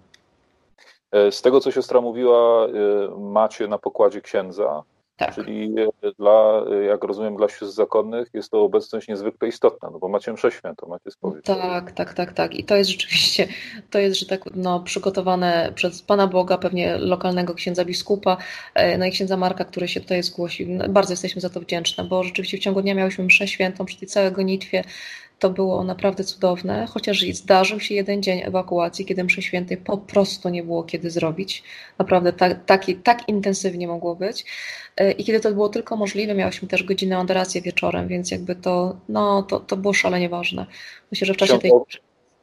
[1.13, 2.71] E, z tego, co siostra mówiła, e,
[3.19, 4.83] macie na pokładzie księdza,
[5.17, 5.35] tak.
[5.35, 10.09] czyli e, dla, jak rozumiem, dla sióstr zakonnych jest to obecność niezwykle istotna, no bo
[10.09, 11.45] macie mszę świętą, macie spowiedź.
[11.45, 12.55] Tak, tak, tak, tak.
[12.55, 13.49] I to jest rzeczywiście,
[13.91, 18.37] to jest, że tak, no, przygotowane przez Pana Boga, pewnie lokalnego księdza biskupa,
[18.99, 20.67] no i księdza Marka, który się tutaj zgłosił.
[20.71, 23.99] No, bardzo jesteśmy za to wdzięczne, bo rzeczywiście w ciągu dnia miałyśmy mszę świętą przy
[23.99, 24.85] tej całej gonitwie,
[25.43, 30.49] to było naprawdę cudowne, chociaż zdarzył się jeden dzień ewakuacji, kiedy mszy świętej po prostu
[30.49, 31.63] nie było kiedy zrobić.
[31.99, 34.45] Naprawdę tak, tak, tak intensywnie mogło być.
[34.97, 38.97] E, I kiedy to było tylko możliwe, miałyśmy też godzinę adoracji wieczorem, więc jakby to,
[39.09, 40.67] no, to, to było szalenie ważne.
[41.11, 41.73] Myślę, że w czasie tej...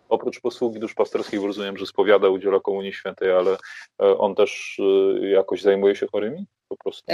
[0.09, 3.57] Oprócz posługi duszpasterskiej rozumiem, że spowiada, udziela Komunii Świętej, ale
[4.01, 4.81] e, on też
[5.23, 6.45] e, jakoś zajmuje się chorymi?
[6.69, 7.13] Po prostu.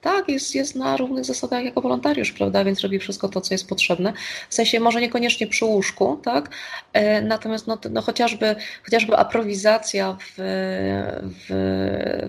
[0.00, 3.68] Tak, jest, jest na równych zasadach jako wolontariusz, prawda, więc robi wszystko to, co jest
[3.68, 4.12] potrzebne.
[4.48, 6.50] W sensie może niekoniecznie przy łóżku, tak,
[6.92, 10.34] e, natomiast no, no chociażby, chociażby aprowizacja w,
[11.22, 11.46] w,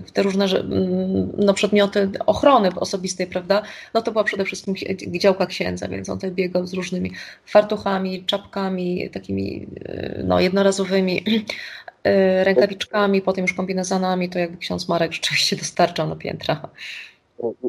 [0.06, 0.46] w, te różne
[1.36, 3.62] no, przedmioty ochrony osobistej, prawda,
[3.94, 4.74] no to była przede wszystkim
[5.18, 7.12] działka księdza, więc on tutaj biegał z różnymi
[7.46, 11.24] fartuchami, czapkami, takimi e, no, jednorazowymi
[12.04, 16.68] e, rękawiczkami, potem już kombinezonami, to jakby ksiądz Marek rzeczywiście dostarczał na piętra.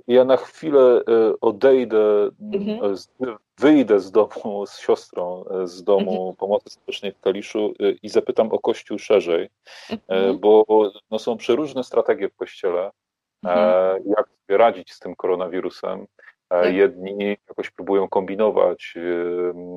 [0.08, 2.94] Ja na chwilę e, odejdę, mhm.
[3.24, 6.36] E, wyjdę z domu z siostrą e, z domu mhm.
[6.36, 9.50] pomocy społecznej w Kaliszu i zapytam o Kościół szerzej,
[9.90, 10.40] mhm.
[10.40, 10.66] bo
[11.12, 12.92] no, są przeróżne strategie w Kościele,
[13.44, 14.04] mhm.
[14.06, 16.06] jak sobie radzić z tym koronawirusem.
[16.50, 16.74] Tak.
[16.74, 18.96] Jedni jakoś próbują kombinować,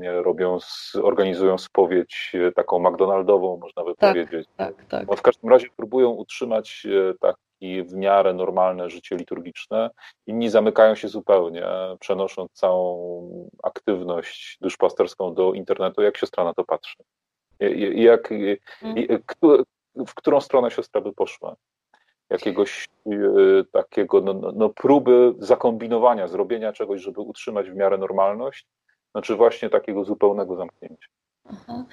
[0.02, 0.58] robią,
[1.02, 4.48] organizują spowiedź taką McDonaldową, można by tak, powiedzieć.
[4.56, 5.08] Tak, tak.
[5.08, 6.86] No w każdym razie próbują utrzymać
[7.64, 9.90] taki w miarę normalne życie liturgiczne.
[10.26, 11.66] Inni zamykają się zupełnie,
[12.00, 16.02] przenosząc całą aktywność duszpasterską do internetu.
[16.02, 16.96] Jak siostra na to patrzy?
[17.94, 18.28] Jak,
[18.80, 19.06] hmm.
[20.06, 21.56] w którą stronę siostra by poszła?
[22.30, 28.66] jakiegoś y, takiego no, no, no, próby zakombinowania, zrobienia czegoś, żeby utrzymać w miarę normalność,
[29.12, 31.08] znaczy właśnie takiego zupełnego zamknięcia.
[31.44, 31.84] Aha.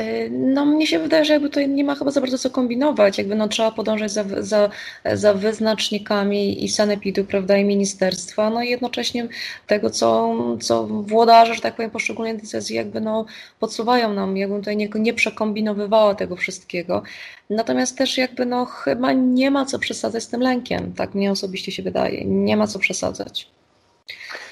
[0.00, 3.18] Y, no, mnie się wydaje, że jakby to nie ma chyba za bardzo co kombinować.
[3.18, 4.70] Jakby no, trzeba podążać za, za,
[5.14, 9.28] za wyznacznikami i sanepidu, prawda, i ministerstwa, no i jednocześnie
[9.66, 13.24] tego, co, co włodarze, że tak powiem, poszczególnych decyzji jakby no,
[13.60, 14.36] podsuwają nam.
[14.36, 17.02] Jakbym tutaj nie, nie przekombinowywała tego wszystkiego.
[17.50, 20.92] Natomiast też jakby no chyba nie ma co przesadzać z tym lękiem.
[20.92, 22.24] Tak mnie osobiście się wydaje.
[22.24, 23.50] Nie ma co przesadzać.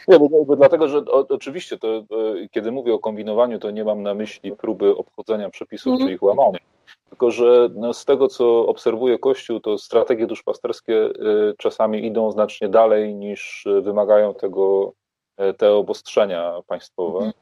[0.08, 2.04] Nie, bo, bo dlatego, że o, oczywiście to, e,
[2.50, 6.06] kiedy mówię o kombinowaniu, to nie mam na myśli próby obchodzenia przepisów mm.
[6.06, 6.58] czy ich łamania.
[7.08, 11.12] Tylko, że no, z tego, co obserwuje Kościół, to strategie duszpasterskie y,
[11.58, 14.92] czasami idą znacznie dalej niż wymagają tego
[15.56, 17.18] te obostrzenia państwowe.
[17.18, 17.32] Mm.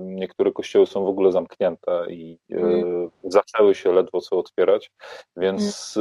[0.00, 3.10] Niektóre kościoły są w ogóle zamknięte i mm.
[3.24, 4.90] zaczęły się ledwo co otwierać,
[5.36, 5.98] więc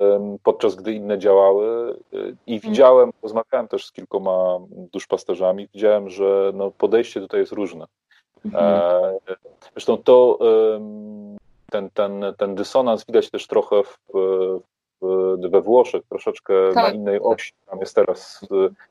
[0.00, 0.38] mm.
[0.42, 1.96] podczas gdy inne działały
[2.46, 2.72] i mhm.
[2.72, 7.86] widziałem, rozmawiałem też z kilkoma duszpasterzami, widziałem, że no podejście tutaj jest różne.
[8.44, 8.80] Mm.
[9.72, 10.38] Zresztą to
[11.70, 13.98] ten, ten, ten dysonans widać też trochę w,
[15.02, 16.84] w, we Włoszech, troszeczkę tak.
[16.84, 17.52] na innej osi.
[17.70, 18.46] Tam jest teraz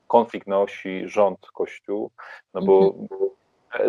[0.07, 2.11] konflikt na osi rząd-kościół,
[2.53, 3.07] no bo mhm.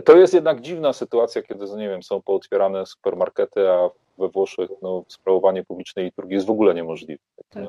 [0.05, 4.71] To jest jednak dziwna sytuacja, kiedy, no nie wiem, są pootwierane supermarkety, a we Włoszech
[4.83, 7.23] no, sprawowanie publicznej liturgii jest w ogóle niemożliwe.
[7.51, 7.65] Tak.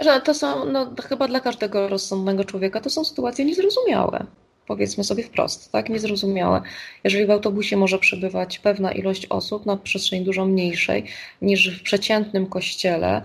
[0.00, 4.26] Że to są, no, chyba dla każdego rozsądnego człowieka, to są sytuacje niezrozumiałe.
[4.66, 5.88] Powiedzmy sobie wprost, tak?
[5.88, 6.62] Niezrozumiałe.
[7.04, 11.04] Jeżeli w autobusie może przebywać pewna ilość osób na przestrzeni dużo mniejszej
[11.42, 13.22] niż w przeciętnym kościele,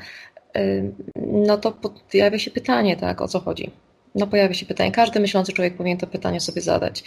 [1.16, 1.72] no to
[2.12, 3.72] pojawia się pytanie, tak, o co chodzi.
[4.16, 4.92] No pojawia się pytanie.
[4.92, 7.04] Każdy myślący człowiek powinien to pytanie sobie zadać.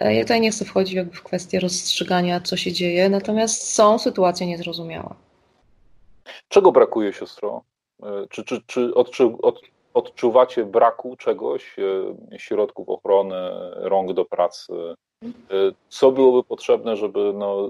[0.00, 3.98] E, ja tutaj nie chcę wchodzić jakby w kwestię rozstrzygania, co się dzieje, natomiast są
[3.98, 5.14] sytuacje niezrozumiałe.
[6.48, 7.62] Czego brakuje, siostro?
[8.02, 9.60] E, czy, czy, czy odczu, od,
[9.94, 13.36] odczuwacie braku czegoś, e, środków ochrony,
[13.74, 14.72] rąk do pracy?
[15.88, 17.68] Co byłoby potrzebne, żeby no,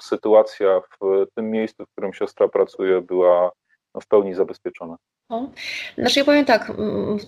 [0.00, 3.50] sytuacja w tym miejscu, w którym siostra pracuje, była
[3.94, 4.96] no, w pełni zabezpieczona?
[5.98, 6.72] Znaczy ja powiem tak,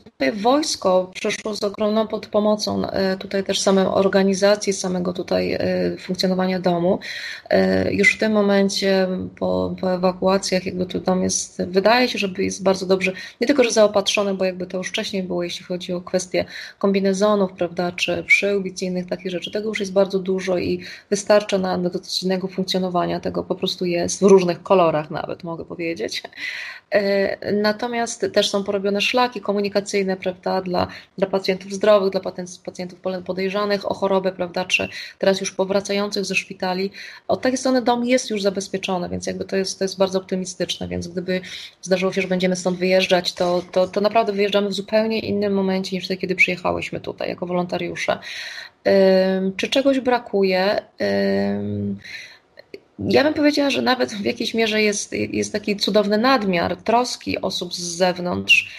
[0.05, 6.61] tutaj wojsko przeszło z ogromną podpomocą e, tutaj też samej organizacji, samego tutaj e, funkcjonowania
[6.61, 6.98] domu.
[7.51, 12.28] E, już w tym momencie po, po ewakuacjach jakby tu dom jest, wydaje się, że
[12.38, 15.92] jest bardzo dobrze, nie tylko, że zaopatrzony, bo jakby to już wcześniej było, jeśli chodzi
[15.92, 16.44] o kwestie
[16.78, 21.59] kombinezonów, prawda, czy przyłbic i innych takich rzeczy, tego już jest bardzo dużo i wystarcza
[21.59, 26.22] na, do codziennego funkcjonowania, tego po prostu jest w różnych kolorach nawet, mogę powiedzieć.
[27.53, 30.86] Natomiast Natomiast też są porobione szlaki komunikacyjne, prawda, dla,
[31.18, 32.20] dla pacjentów zdrowych, dla
[32.64, 34.88] pacjentów podejrzanych o chorobę, prawda, czy
[35.18, 36.91] teraz już powracających ze szpitali.
[37.28, 40.88] Od takiej strony dom jest już zabezpieczony, więc jakby to jest, to jest bardzo optymistyczne,
[40.88, 41.41] więc gdyby
[41.82, 45.97] zdarzyło się, że będziemy stąd wyjeżdżać, to, to, to naprawdę wyjeżdżamy w zupełnie innym momencie
[45.97, 48.18] niż wtedy, kiedy przyjechałyśmy tutaj jako wolontariusze.
[49.57, 50.82] Czy czegoś brakuje?
[53.09, 57.74] Ja bym powiedziała, że nawet w jakiejś mierze jest, jest taki cudowny nadmiar troski osób
[57.74, 58.70] z zewnątrz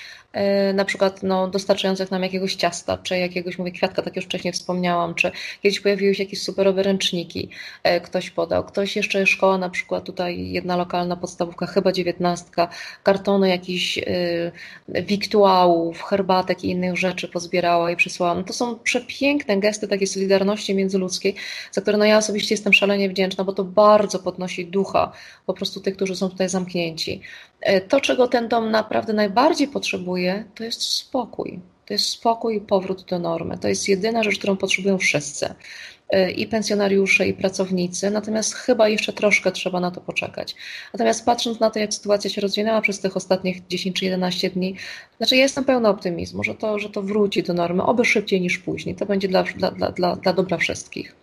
[0.73, 5.15] na przykład no, dostarczających nam jakiegoś ciasta, czy jakiegoś, mówię, kwiatka, tak już wcześniej wspomniałam,
[5.15, 5.31] czy
[5.63, 7.49] kiedyś pojawiły się jakieś superowe ręczniki,
[7.83, 12.67] e, ktoś podał, ktoś jeszcze szkoła, na przykład tutaj jedna lokalna podstawówka, chyba dziewiętnastka,
[13.03, 14.51] kartony jakichś y,
[14.87, 18.35] wiktuałów, herbatek i innych rzeczy pozbierała i przysłała.
[18.35, 21.35] No, to są przepiękne gesty takiej solidarności międzyludzkiej,
[21.71, 25.11] za które no, ja osobiście jestem szalenie wdzięczna, bo to bardzo podnosi ducha
[25.45, 27.21] po prostu tych, którzy są tutaj zamknięci.
[27.87, 31.59] To, czego ten dom naprawdę najbardziej potrzebuje, to jest spokój.
[31.85, 33.57] To jest spokój i powrót do normy.
[33.57, 35.55] To jest jedyna rzecz, którą potrzebują wszyscy.
[36.09, 40.55] E, I pensjonariusze, i pracownicy, natomiast chyba jeszcze troszkę trzeba na to poczekać.
[40.93, 44.75] Natomiast patrząc na to, jak sytuacja się rozwinęła przez tych ostatnich 10 czy 11 dni,
[45.17, 48.57] znaczy ja jestem pełna optymizmu, że to, że to wróci do normy, oby szybciej niż
[48.57, 48.95] później.
[48.95, 51.15] To będzie dla, dla, dla, dla dobra wszystkich.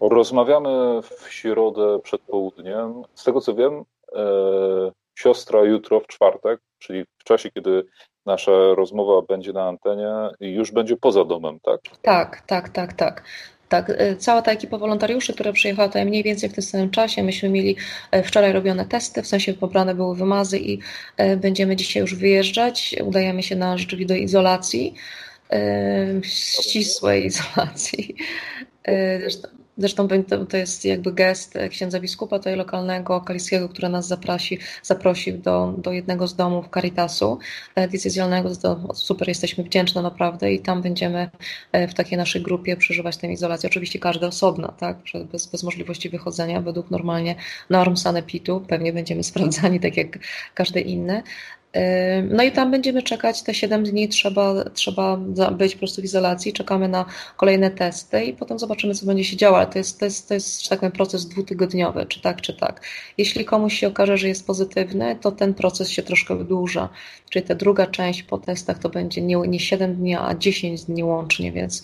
[0.00, 3.02] Rozmawiamy w środę przed południem.
[3.14, 3.84] Z tego co wiem,
[4.16, 7.84] e, siostra jutro w czwartek, czyli w czasie, kiedy
[8.26, 11.80] nasza rozmowa będzie na antenie, już będzie poza domem, tak?
[12.02, 13.24] Tak, tak, tak, tak.
[13.68, 17.22] Tak, y, cała ta ekipa wolontariuszy, która przyjechała tutaj mniej więcej w tym samym czasie,
[17.22, 17.76] myśmy mieli
[18.16, 20.78] y, wczoraj robione testy, w sensie pobrane były wymazy i
[21.20, 22.96] y, będziemy dzisiaj już wyjeżdżać.
[23.04, 24.94] Udajemy się na rzeczywiście do izolacji.
[26.22, 28.16] ścisłej izolacji.
[29.20, 29.48] Zresztą
[29.78, 30.08] Zresztą
[30.48, 35.92] to jest jakby gest księdza biskupa tutaj lokalnego, kaliskiego, który nas zaprosi, zaprosił do, do
[35.92, 37.38] jednego z domów Caritasu
[37.74, 38.56] e, decyzjonalnego.
[38.56, 41.30] To super, jesteśmy wdzięczne naprawdę i tam będziemy
[41.72, 43.68] e, w takiej naszej grupie przeżywać tę izolację.
[43.68, 44.98] Oczywiście każdy osobno, tak?
[45.32, 47.34] Bez, bez możliwości wychodzenia według normalnie
[47.70, 48.64] norm sanepitu.
[48.68, 50.18] Pewnie będziemy sprawdzani tak jak
[50.54, 51.22] każdy inny.
[52.30, 55.16] No i tam będziemy czekać te 7 dni, trzeba, trzeba
[55.52, 57.04] być po prostu w izolacji, czekamy na
[57.36, 60.34] kolejne testy i potem zobaczymy, co będzie się działo, ale to jest, to jest, to
[60.34, 62.80] jest tak powiem, proces dwutygodniowy, czy tak, czy tak.
[63.18, 66.88] Jeśli komuś się okaże, że jest pozytywny, to ten proces się troszkę wydłuża,
[67.30, 71.04] czyli ta druga część po testach to będzie nie, nie 7 dni, a 10 dni
[71.04, 71.82] łącznie, więc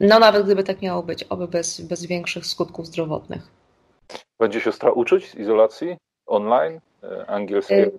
[0.00, 3.48] no nawet gdyby tak miało być, oby bez, bez większych skutków zdrowotnych.
[4.40, 6.80] Będzie siostra uczyć izolacji online?
[7.02, 7.90] E, angielskiego.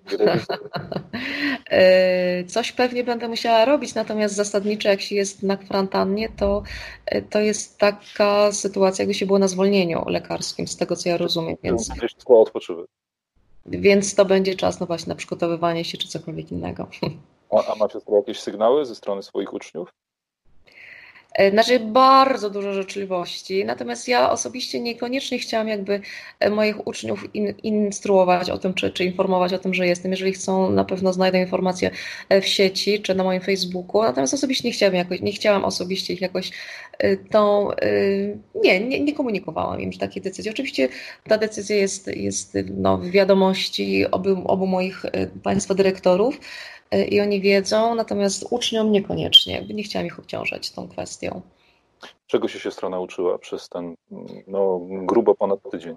[1.72, 6.64] E, coś pewnie będę musiała robić, natomiast zasadniczo jak się jest na kwarantannie, to,
[7.06, 11.18] e, to jest taka sytuacja, jakby się było na zwolnieniu lekarskim, z tego co ja
[11.18, 11.58] rozumiem.
[11.64, 11.90] Więc.
[13.66, 16.88] Więc to będzie czas no właśnie na przygotowywanie się czy cokolwiek innego.
[17.52, 19.94] A, a macie jakieś sygnały ze strony swoich uczniów?
[21.34, 26.02] E, znaczy bardzo dużo życzliwości, natomiast ja osobiście niekoniecznie chciałam jakby
[26.40, 30.12] e, moich uczniów in, instruować o tym, czy, czy informować o tym, że jestem.
[30.12, 31.92] Jeżeli chcą, na pewno znajdą informacje
[32.30, 36.14] e, w sieci, czy na moim Facebooku, natomiast osobiście nie chciałam, jakoś, nie chciałam osobiście
[36.14, 36.52] ich jakoś
[37.30, 37.70] tą,
[38.64, 40.52] nie, nie, nie komunikowałam im takie decyzje.
[40.52, 40.90] Oczywiście
[41.24, 45.06] ta decyzja jest, jest no, w wiadomości obu, obu moich
[45.44, 46.40] Państwa dyrektorów,
[47.10, 49.66] i oni wiedzą, natomiast uczniom niekoniecznie.
[49.74, 51.42] Nie chciałam ich obciążać tą kwestią.
[52.28, 53.96] Czego się siostra nauczyła przez ten
[54.48, 55.96] no, grubo ponad tydzień?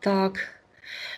[0.00, 0.60] Tak.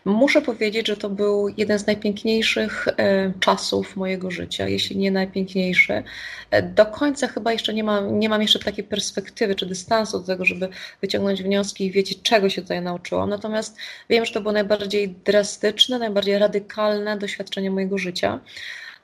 [0.05, 6.03] Muszę powiedzieć, że to był jeden z najpiękniejszych e, czasów mojego życia, jeśli nie najpiękniejszy.
[6.51, 10.27] E, do końca chyba jeszcze nie mam, nie mam jeszcze takiej perspektywy czy dystansu do
[10.27, 10.69] tego, żeby
[11.01, 13.31] wyciągnąć wnioski i wiedzieć, czego się tutaj nauczyłam.
[13.31, 13.77] Natomiast
[14.11, 18.41] wiem, że to było najbardziej drastyczne, najbardziej radykalne doświadczenie mojego życia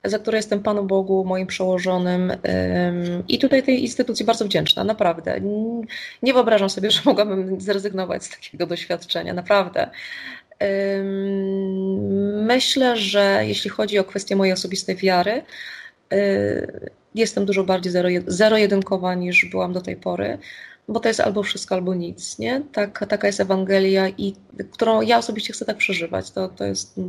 [0.03, 2.33] za które jestem Panu Bogu, moim przełożonym
[3.27, 5.41] i tutaj tej instytucji bardzo wdzięczna, naprawdę.
[6.23, 9.89] Nie wyobrażam sobie, że mogłabym zrezygnować z takiego doświadczenia, naprawdę.
[12.41, 15.41] Myślę, że jeśli chodzi o kwestię mojej osobistej wiary,
[16.13, 17.93] y, jestem dużo bardziej
[18.27, 20.37] zero-jedynkowa niż byłam do tej pory,
[20.87, 22.61] bo to jest albo wszystko, albo nic, nie?
[22.71, 24.35] Tak, taka jest Ewangelia, i
[24.71, 26.31] którą ja osobiście chcę tak przeżywać.
[26.31, 26.99] To, to jest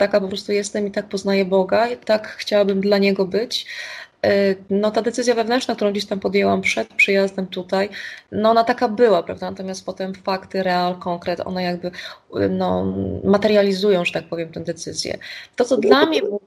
[0.00, 3.66] taka po prostu jestem i tak poznaję Boga, i tak chciałabym dla Niego być.
[4.26, 7.88] Y, no ta decyzja wewnętrzna, którą gdzieś tam podjęłam przed przyjazdem tutaj,
[8.32, 9.50] no ona taka była, prawda?
[9.50, 11.90] Natomiast potem fakty, real, konkret, one jakby
[12.50, 12.94] no,
[13.24, 15.18] materializują, że tak powiem, tę decyzję.
[15.56, 16.40] To, co dla mnie było...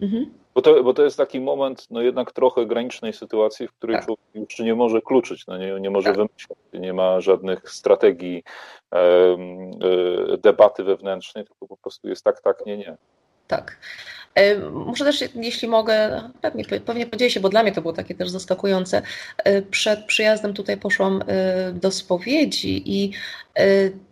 [0.00, 0.30] Mhm.
[0.58, 4.04] Bo to, bo to jest taki moment, no jednak trochę granicznej sytuacji, w której tak.
[4.04, 6.16] człowiek już nie może kluczyć, no nie, nie może tak.
[6.16, 8.44] wymyślać, nie ma żadnych strategii
[8.92, 9.38] e, e,
[10.38, 12.96] debaty wewnętrznej, tylko po prostu jest tak, tak, nie, nie.
[13.46, 13.78] Tak.
[14.38, 18.14] E, muszę też, jeśli mogę, pewnie, pewnie podzielę się, bo dla mnie to było takie
[18.14, 19.02] też zaskakujące.
[19.36, 23.12] E, przed przyjazdem tutaj poszłam e, do spowiedzi i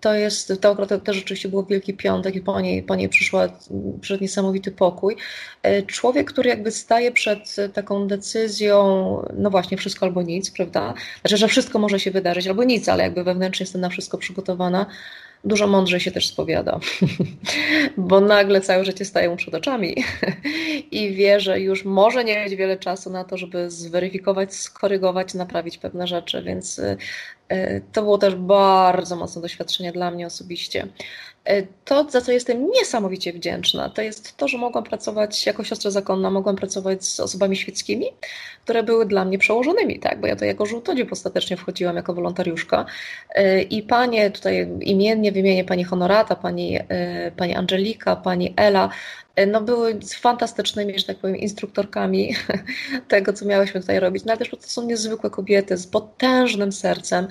[0.00, 3.48] to jest, to akurat też rzeczywiście było Wielki Piątek i po niej, po niej przyszła,
[4.00, 5.16] przed niesamowity pokój.
[5.86, 8.76] Człowiek, który jakby staje przed taką decyzją,
[9.38, 10.94] no właśnie, wszystko albo nic, prawda?
[11.20, 14.86] Znaczy, że wszystko może się wydarzyć albo nic, ale jakby wewnętrznie jestem na wszystko przygotowana
[15.46, 16.80] dużo mądrzej się też spowiada,
[17.96, 19.96] bo nagle całe życie staje mu przed oczami
[20.90, 25.78] i wie, że już może nie mieć wiele czasu na to, żeby zweryfikować, skorygować, naprawić
[25.78, 26.96] pewne rzeczy, więc y,
[27.52, 30.86] y, to było też bardzo mocne doświadczenie dla mnie osobiście.
[31.46, 35.90] E, to, za co jestem niesamowicie wdzięczna, to jest to, że mogłam pracować jako siostra
[35.90, 38.06] zakonna, mogłam pracować z osobami świeckimi,
[38.64, 42.86] które były dla mnie przełożonymi, tak, bo ja to jako żółtodziób ostatecznie wchodziłam jako wolontariuszka
[43.34, 48.90] e, i panie, tutaj imiennie wymienię pani Honorata, pani, e, pani Angelika, pani Ela,
[49.46, 52.34] no były fantastycznymi, że tak powiem, instruktorkami
[53.08, 54.24] tego, co miałyśmy tutaj robić.
[54.24, 57.28] No ale też to są niezwykłe kobiety z potężnym sercem,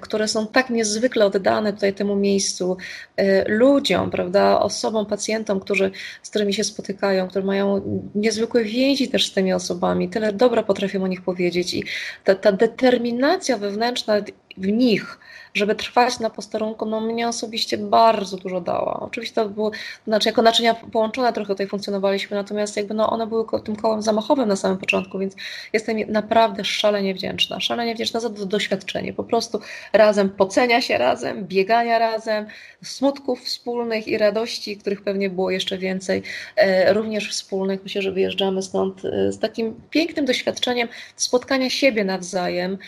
[0.00, 2.76] które są tak niezwykle oddane tutaj temu miejscu,
[3.16, 5.90] e, ludziom, prawda, osobom, pacjentom, którzy,
[6.22, 7.80] z którymi się spotykają, którzy mają
[8.14, 11.84] niezwykłe więzi też z tymi osobami, tyle dobra potrafią o nich powiedzieć i
[12.24, 14.14] ta, ta determinacja wewnętrzna
[14.56, 15.18] w nich,
[15.54, 19.00] żeby trwać na posterunku, no mnie osobiście bardzo dużo dała.
[19.00, 19.70] Oczywiście to było,
[20.06, 24.48] znaczy jako naczynia połączone trochę tutaj funkcjonowaliśmy, natomiast jakby no one były tym kołem zamachowym
[24.48, 25.34] na samym początku, więc
[25.72, 27.60] jestem naprawdę szalenie wdzięczna.
[27.60, 29.12] Szalenie wdzięczna za to doświadczenie.
[29.12, 29.60] Po prostu
[29.92, 32.46] razem pocenia się razem, biegania razem,
[32.82, 36.22] smutków wspólnych i radości, których pewnie było jeszcze więcej,
[36.56, 37.82] e, również wspólnych.
[37.82, 42.78] Myślę, że wyjeżdżamy stąd e, z takim pięknym doświadczeniem spotkania siebie nawzajem,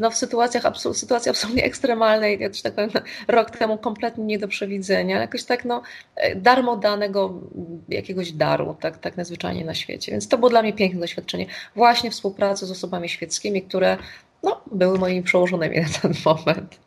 [0.00, 2.90] no, w sytuacjach, sytuacji absolutnie ekstremalnej, ja też tak powiem,
[3.28, 5.82] rok temu kompletnie nie do przewidzenia, jakoś tak no,
[6.16, 7.40] e, darmo danego
[7.88, 10.12] jakiegoś daru, tak, tak najzwyczajniej na świecie.
[10.12, 11.46] Więc to było dla mnie piękne doświadczenie.
[11.74, 13.96] Właśnie współpracy z osobami świeckimi, które
[14.42, 16.78] no, były moimi przełożonymi na ten moment.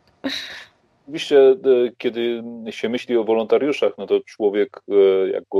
[1.02, 1.56] Oczywiście, e,
[1.98, 4.80] kiedy się myśli o wolontariuszach, no to człowiek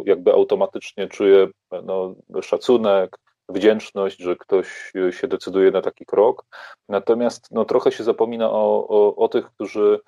[0.06, 1.46] jakby automatycznie czuje
[1.84, 3.16] no, szacunek,
[3.50, 6.44] wdzięczność, że ktoś się decyduje na taki krok.
[6.88, 10.00] Natomiast no, trochę się zapomina o, o, o tych, którzy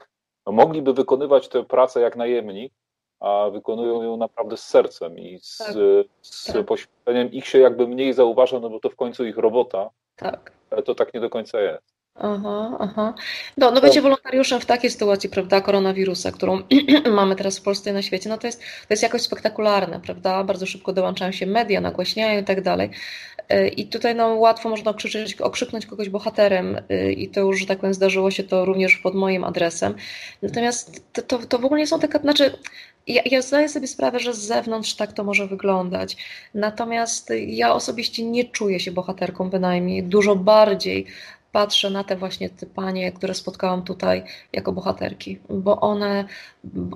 [0.47, 2.73] no, mogliby wykonywać tę pracę jak najemnik,
[3.21, 5.75] a wykonują ją naprawdę z sercem i z, tak,
[6.23, 6.67] z tak.
[6.67, 7.33] poświęceniem.
[7.33, 9.91] Ich się jakby mniej zauważa, no bo to w końcu ich robota.
[10.17, 10.53] Tak.
[10.71, 11.95] Ale to tak nie do końca jest.
[12.15, 13.15] Aha, aha.
[13.57, 16.63] No, no bycie wolontariuszem w takiej sytuacji, prawda, koronawirusa, którą
[17.11, 20.45] mamy teraz w Polsce i na świecie, no to jest, to jest jakoś spektakularne, prawda?
[20.45, 22.91] Bardzo szybko dołączają się media, nagłaśniają i tak dalej.
[23.49, 27.67] E, I tutaj no, łatwo można okrzyczeć, okrzyknąć kogoś bohaterem e, i to już, że
[27.67, 29.95] tak powiem, zdarzyło się to również pod moim adresem.
[30.43, 32.59] Natomiast to, to, to w ogóle nie są takie, znaczy
[33.07, 36.17] ja, ja, zdaję sobie sprawę, że z zewnątrz tak to może wyglądać.
[36.55, 40.03] Natomiast ja osobiście nie czuję się bohaterką bynajmniej.
[40.03, 41.07] Dużo bardziej
[41.53, 44.23] patrzę na te właśnie te panie, które spotkałam tutaj
[44.53, 46.25] jako bohaterki, bo one,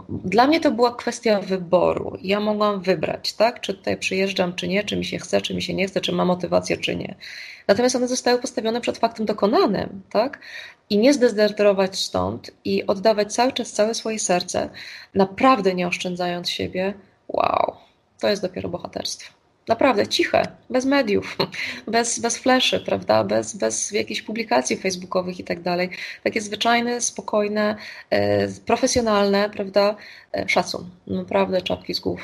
[0.09, 2.19] dla mnie to była kwestia wyboru.
[2.23, 5.63] Ja mogłam wybrać, tak, czy tutaj przyjeżdżam, czy nie, czy mi się chce, czy mi
[5.63, 7.15] się nie chce, czy mam motywację, czy nie.
[7.69, 10.41] Natomiast one zostały postawione przed faktem dokonanym, tak,
[10.91, 14.71] i nie zdezerterować stąd i oddawać cały czas całe swoje serce,
[15.15, 16.95] naprawdę nie oszczędzając siebie,
[17.29, 17.77] wow,
[18.21, 19.36] to jest dopiero bohaterstwo
[19.69, 21.37] naprawdę ciche, bez mediów,
[21.87, 25.91] bez, bez fleszy, prawda, bez, bez jakichś publikacji facebookowych i tak dalej.
[26.25, 27.77] Takie zwyczajne, spokojne,
[28.11, 29.97] e, profesjonalne, prawda,
[30.33, 30.91] e, szacun.
[31.07, 32.21] Naprawdę czapki z głów.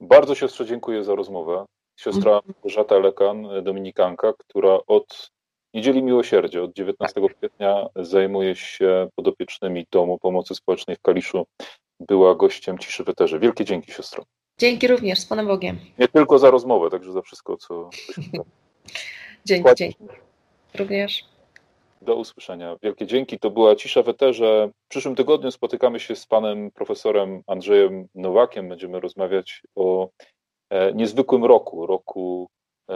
[0.00, 1.64] Bardzo siostrze dziękuję za rozmowę.
[1.96, 2.40] Siostra.
[2.46, 5.30] Małgorzata Lekan, dominikanka, która od
[5.74, 11.46] Niedzieli Miłosierdzia, od 19 kwietnia zajmuje się podopiecznymi Domu Pomocy Społecznej w Kaliszu.
[12.00, 13.38] Była gościem Ciszy Weterze.
[13.38, 14.24] Wielkie dzięki siostro.
[14.60, 15.78] Dzięki również, z Panem Bogiem.
[15.98, 17.90] Nie tylko za rozmowę, także za wszystko, co.
[19.46, 20.04] dzięki, dzięki.
[20.74, 21.24] Również.
[22.02, 22.76] Do usłyszenia.
[22.82, 23.38] Wielkie dzięki.
[23.38, 24.70] To była cisza w eterze.
[24.86, 28.68] W przyszłym tygodniu spotykamy się z panem profesorem Andrzejem Nowakiem.
[28.68, 30.08] Będziemy rozmawiać o
[30.70, 32.48] e, niezwykłym roku, roku,
[32.90, 32.94] e,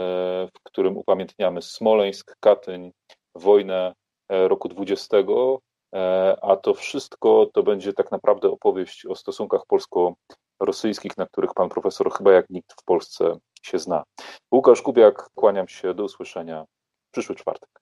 [0.53, 2.91] w którym upamiętniamy Smoleńsk, Katyń,
[3.35, 3.93] wojnę
[4.29, 5.17] e, roku 20.
[5.17, 10.13] E, a to wszystko to będzie tak naprawdę opowieść o stosunkach polsko
[10.59, 14.03] rosyjskich, na których pan profesor chyba jak nikt w Polsce się zna.
[14.51, 16.65] Łukasz Kubiak, kłaniam się, do usłyszenia
[17.11, 17.81] przyszły czwartek.